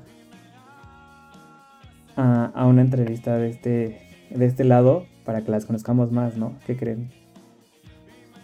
a, 2.15 2.65
una 2.67 2.81
entrevista 2.81 3.37
de 3.37 3.49
este, 3.49 4.01
de 4.29 4.45
este 4.45 4.63
lado 4.63 5.07
para 5.25 5.41
que 5.41 5.49
las 5.49 5.65
conozcamos 5.65 6.11
más, 6.11 6.37
¿no? 6.37 6.55
¿Qué 6.67 6.77
creen? 6.77 7.09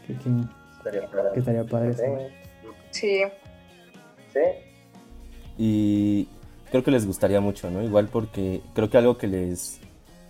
¿Qué, 0.08 0.14
estaría 0.14 1.08
padre. 1.08 1.30
¿Qué 1.34 1.40
estaría 1.40 1.64
padre 1.66 1.94
Sí. 2.92 3.22
Sí. 4.34 4.40
Y 5.58 6.28
creo 6.72 6.84
que 6.84 6.92
les 6.92 7.06
gustaría 7.06 7.42
mucho, 7.42 7.70
¿no? 7.70 7.84
Igual 7.84 8.08
porque 8.08 8.62
creo 8.74 8.90
que 8.90 8.98
algo 8.98 9.18
que 9.18 9.28
les 9.28 9.80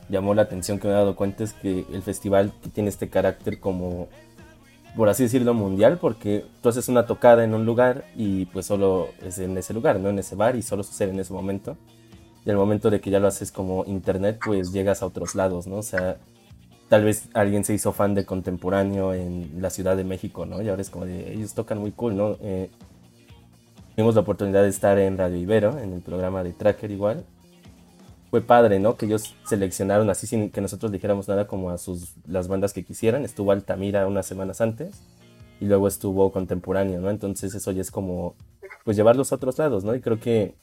llamó 0.10 0.34
la 0.34 0.44
atención 0.44 0.80
que 0.80 0.88
me 0.88 0.94
he 0.94 0.98
dado 0.98 1.16
cuenta 1.16 1.44
es 1.44 1.54
que 1.54 1.86
el 1.92 2.02
festival 2.02 2.52
tiene 2.74 2.90
este 2.90 3.10
carácter 3.10 3.60
como, 3.60 4.08
por 4.96 5.10
así 5.10 5.24
decirlo, 5.24 5.54
mundial, 5.54 5.98
porque 6.00 6.46
tú 6.62 6.70
haces 6.70 6.88
una 6.90 7.06
tocada 7.06 7.44
en 7.44 7.54
un 7.54 7.66
lugar 7.66 8.06
y 8.16 8.46
pues 8.46 8.66
solo 8.66 9.10
es 9.22 9.38
en 9.40 9.58
ese 9.58 9.74
lugar, 9.74 10.00
no 10.00 10.10
en 10.10 10.20
ese 10.20 10.36
bar 10.36 10.56
y 10.56 10.62
solo 10.62 10.84
sucede 10.84 11.12
en 11.12 11.20
ese 11.20 11.34
momento. 11.34 11.78
Y 12.46 12.50
al 12.50 12.56
momento 12.56 12.90
de 12.90 13.02
que 13.02 13.10
ya 13.10 13.20
lo 13.20 13.28
haces 13.28 13.52
como 13.52 13.84
internet, 13.86 14.40
pues 14.44 14.72
llegas 14.72 15.02
a 15.02 15.06
otros 15.06 15.36
lados, 15.36 15.68
¿no? 15.68 15.78
O 15.78 15.84
sea, 15.84 16.18
tal 16.88 17.04
vez 17.04 17.28
alguien 17.34 17.66
se 17.66 17.74
hizo 17.74 17.92
fan 17.92 18.16
de 18.16 18.26
contemporáneo 18.26 19.14
en 19.14 19.62
la 19.62 19.70
Ciudad 19.70 19.98
de 19.98 20.06
México, 20.06 20.46
¿no? 20.46 20.62
Y 20.62 20.70
ahora 20.70 20.82
es 20.82 20.90
como 20.90 21.06
de, 21.06 21.34
ellos 21.34 21.54
tocan 21.54 21.80
muy 21.80 21.92
cool, 21.92 22.16
¿no? 22.16 22.38
Eh, 22.42 22.70
tuvimos 23.96 24.16
la 24.16 24.22
oportunidad 24.22 24.64
de 24.64 24.70
estar 24.70 24.98
en 24.98 25.18
Radio 25.18 25.38
Ibero, 25.38 25.78
en 25.78 25.92
el 25.92 26.02
programa 26.02 26.44
de 26.44 26.54
Tracker 26.54 26.90
igual, 26.90 27.26
fue 28.30 28.42
padre, 28.42 28.80
¿no? 28.80 28.98
Que 28.98 29.06
ellos 29.06 29.36
seleccionaron 29.46 30.10
así 30.10 30.28
sin 30.28 30.50
que 30.50 30.62
nosotros 30.62 30.92
dijéramos 30.92 31.28
nada 31.28 31.48
como 31.48 31.70
a 31.70 31.78
sus 31.78 32.14
las 32.26 32.48
bandas 32.48 32.74
que 32.74 32.84
quisieran. 32.84 33.24
Estuvo 33.24 33.52
Altamira 33.52 34.06
unas 34.08 34.26
semanas 34.26 34.62
antes 34.62 35.02
y 35.60 35.66
luego 35.66 35.88
estuvo 35.88 36.32
Contemporáneo, 36.32 37.00
¿no? 37.00 37.10
Entonces 37.10 37.56
eso 37.56 37.72
ya 37.72 37.82
es 37.82 37.92
como 37.92 38.36
pues 38.84 38.98
llevarlos 38.98 39.32
a 39.32 39.36
otros 39.36 39.58
lados, 39.58 39.84
¿no? 39.84 39.96
Y 39.96 40.02
creo 40.02 40.20
que 40.20 40.56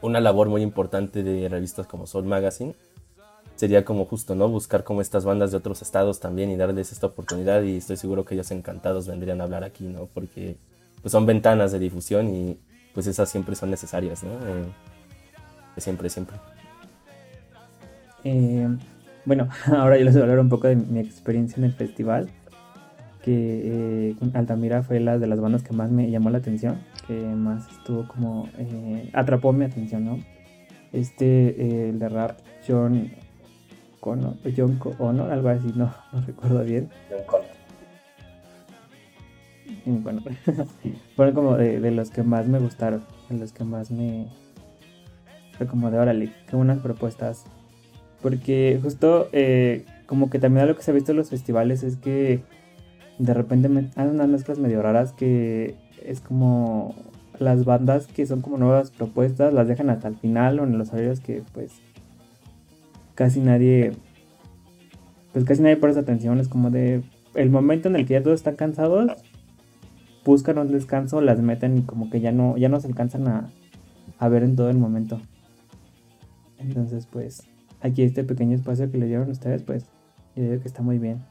una 0.00 0.20
labor 0.20 0.48
muy 0.48 0.62
importante 0.62 1.22
de 1.22 1.48
revistas 1.48 1.86
como 1.86 2.06
Soul 2.06 2.24
Magazine 2.24 2.74
sería 3.56 3.84
como 3.84 4.04
justo, 4.04 4.34
¿no? 4.34 4.48
Buscar 4.48 4.84
como 4.84 5.00
estas 5.00 5.24
bandas 5.24 5.50
de 5.50 5.56
otros 5.56 5.82
estados 5.82 6.20
también 6.20 6.50
y 6.50 6.56
darles 6.56 6.92
esta 6.92 7.06
oportunidad 7.06 7.62
y 7.62 7.76
estoy 7.76 7.96
seguro 7.96 8.24
que 8.24 8.34
ellos 8.34 8.50
encantados 8.50 9.06
vendrían 9.06 9.40
a 9.40 9.44
hablar 9.44 9.64
aquí, 9.64 9.84
¿no? 9.84 10.06
Porque 10.06 10.56
pues 11.00 11.12
son 11.12 11.26
ventanas 11.26 11.72
de 11.72 11.78
difusión 11.78 12.34
y 12.34 12.58
pues 12.94 13.06
esas 13.06 13.30
siempre 13.30 13.54
son 13.54 13.70
necesarias, 13.70 14.22
¿no? 14.22 14.32
Eh, 14.32 14.64
siempre, 15.78 16.10
siempre. 16.10 16.36
Eh, 18.24 18.68
bueno, 19.24 19.48
ahora 19.66 19.98
yo 19.98 20.04
les 20.04 20.14
voy 20.14 20.20
a 20.20 20.24
hablar 20.24 20.40
un 20.40 20.48
poco 20.48 20.68
de 20.68 20.76
mi 20.76 21.00
experiencia 21.00 21.58
en 21.58 21.64
el 21.64 21.72
festival. 21.72 22.28
Que 23.22 24.10
eh, 24.10 24.16
Altamira 24.34 24.82
fue 24.82 24.98
la 24.98 25.16
de 25.16 25.28
las 25.28 25.40
bandas 25.40 25.62
que 25.62 25.72
más 25.72 25.92
me 25.92 26.10
llamó 26.10 26.30
la 26.30 26.38
atención, 26.38 26.80
que 27.06 27.14
más 27.14 27.70
estuvo 27.70 28.08
como. 28.08 28.48
Eh, 28.58 29.10
atrapó 29.12 29.52
mi 29.52 29.64
atención, 29.64 30.04
¿no? 30.04 30.18
Este, 30.92 31.88
el 31.88 32.00
de 32.00 32.08
rap, 32.08 32.38
John 32.66 33.12
Connor, 34.00 34.34
John 34.56 34.76
Connor, 34.76 35.30
algo 35.30 35.48
así, 35.50 35.72
no, 35.76 35.94
no 36.12 36.20
recuerdo 36.26 36.64
bien. 36.64 36.90
John 37.08 37.22
Connor. 37.26 37.46
Bueno, 39.84 40.22
fueron 41.16 41.34
como 41.34 41.56
de, 41.56 41.80
de, 41.80 41.90
los 41.92 42.10
que 42.10 42.24
más 42.24 42.48
me 42.48 42.58
gustaron, 42.58 43.04
de 43.30 43.38
los 43.38 43.52
que 43.52 43.62
más 43.62 43.92
me. 43.92 44.26
Fue 45.56 45.66
como 45.68 45.92
de 45.92 45.98
órale, 45.98 46.32
que 46.48 46.56
unas 46.56 46.78
propuestas 46.80 47.44
porque 48.22 48.78
justo 48.82 49.28
eh, 49.32 49.84
como 50.06 50.30
que 50.30 50.38
también 50.38 50.66
lo 50.66 50.76
que 50.76 50.82
se 50.82 50.90
ha 50.90 50.94
visto 50.94 51.12
en 51.12 51.18
los 51.18 51.30
festivales 51.30 51.82
es 51.82 51.96
que 51.96 52.42
de 53.18 53.34
repente 53.34 53.68
hay 53.96 54.08
unas 54.08 54.28
mezclas 54.28 54.58
medio 54.58 54.82
raras 54.82 55.12
que 55.12 55.74
es 56.04 56.20
como 56.20 56.94
las 57.38 57.64
bandas 57.64 58.06
que 58.06 58.26
son 58.26 58.40
como 58.40 58.56
nuevas 58.56 58.90
propuestas 58.90 59.52
las 59.52 59.68
dejan 59.68 59.90
hasta 59.90 60.08
el 60.08 60.16
final 60.16 60.60
o 60.60 60.64
en 60.64 60.78
los 60.78 60.92
horarios 60.92 61.20
que 61.20 61.42
pues 61.52 61.72
casi 63.14 63.40
nadie 63.40 63.92
pues 65.32 65.44
casi 65.44 65.62
nadie 65.62 65.78
esa 65.82 66.00
atención. 66.00 66.40
Es 66.40 66.48
como 66.48 66.70
de 66.70 67.02
el 67.34 67.50
momento 67.50 67.88
en 67.88 67.96
el 67.96 68.06
que 68.06 68.14
ya 68.14 68.22
todos 68.22 68.40
están 68.40 68.56
cansados 68.56 69.10
buscan 70.24 70.58
un 70.58 70.70
descanso 70.70 71.20
las 71.20 71.40
meten 71.40 71.78
y 71.78 71.82
como 71.82 72.10
que 72.10 72.20
ya 72.20 72.30
no 72.30 72.56
ya 72.56 72.68
no 72.68 72.78
se 72.80 72.86
alcanzan 72.86 73.26
a, 73.26 73.50
a 74.18 74.28
ver 74.28 74.42
en 74.44 74.56
todo 74.56 74.70
el 74.70 74.78
momento. 74.78 75.20
Entonces 76.58 77.06
pues 77.06 77.42
aquí 77.82 78.02
este 78.02 78.24
pequeño 78.24 78.54
espacio 78.54 78.90
que 78.90 78.98
le 78.98 79.06
dieron 79.06 79.30
ustedes, 79.30 79.62
pues 79.62 79.86
yo 80.34 80.44
digo 80.44 80.62
que 80.62 80.68
está 80.68 80.82
muy 80.82 80.98
bien. 80.98 81.24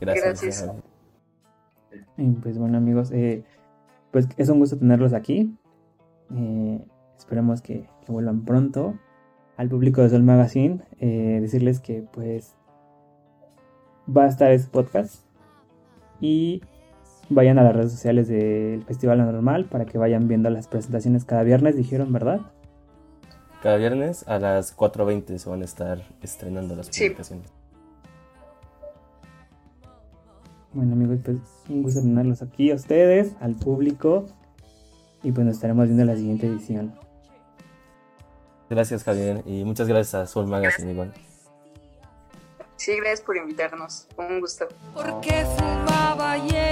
Gracias. 0.00 0.68
Y 2.16 2.30
pues 2.32 2.58
bueno 2.58 2.78
amigos, 2.78 3.10
eh, 3.12 3.44
pues 4.10 4.28
es 4.36 4.48
un 4.48 4.58
gusto 4.58 4.78
tenerlos 4.78 5.12
aquí. 5.12 5.56
Eh, 6.34 6.80
esperemos 7.16 7.60
que, 7.60 7.88
vuelvan 8.08 8.44
pronto 8.44 8.98
al 9.56 9.68
público 9.68 10.02
de 10.02 10.08
Sol 10.08 10.24
Magazine. 10.24 10.80
Eh, 10.98 11.38
decirles 11.40 11.78
que 11.78 12.02
pues 12.12 12.54
va 14.08 14.24
a 14.24 14.28
estar 14.28 14.50
este 14.50 14.68
podcast 14.68 15.24
y 16.20 16.62
vayan 17.28 17.58
a 17.58 17.62
las 17.62 17.76
redes 17.76 17.92
sociales 17.92 18.26
del 18.26 18.82
Festival 18.84 19.18
Normal 19.18 19.66
para 19.66 19.84
que 19.84 19.98
vayan 19.98 20.26
viendo 20.26 20.50
las 20.50 20.66
presentaciones 20.66 21.24
cada 21.24 21.44
viernes, 21.44 21.76
dijeron, 21.76 22.12
¿verdad? 22.12 22.40
Cada 23.62 23.76
viernes 23.76 24.26
a 24.26 24.38
las 24.38 24.76
4.20 24.76 25.36
se 25.36 25.50
van 25.50 25.60
a 25.60 25.64
estar 25.64 26.02
estrenando 26.22 26.74
las 26.74 26.88
publicaciones. 26.88 27.50
Bueno 30.72 30.92
amigos, 30.92 31.18
pues 31.24 31.38
un 31.68 31.82
gusto 31.82 32.00
tenerlos 32.00 32.42
aquí 32.42 32.70
a 32.70 32.74
ustedes, 32.76 33.34
al 33.40 33.56
público. 33.56 34.26
Y 35.22 35.32
pues 35.32 35.46
nos 35.46 35.56
estaremos 35.56 35.84
viendo 35.86 36.02
en 36.02 36.08
la 36.08 36.16
siguiente 36.16 36.46
edición. 36.46 36.94
Gracias 38.70 39.04
Javier 39.04 39.42
y 39.44 39.64
muchas 39.64 39.88
gracias 39.88 40.14
a 40.14 40.26
Soul 40.26 40.46
Magazine 40.46 40.92
igual. 40.92 41.12
Sí, 42.76 42.96
gracias 42.96 43.20
por 43.20 43.36
invitarnos. 43.36 44.08
Un 44.16 44.40
gusto. 44.40 44.68
Porque 44.94 45.44
fumaba 45.58 46.32
ayer 46.32 46.69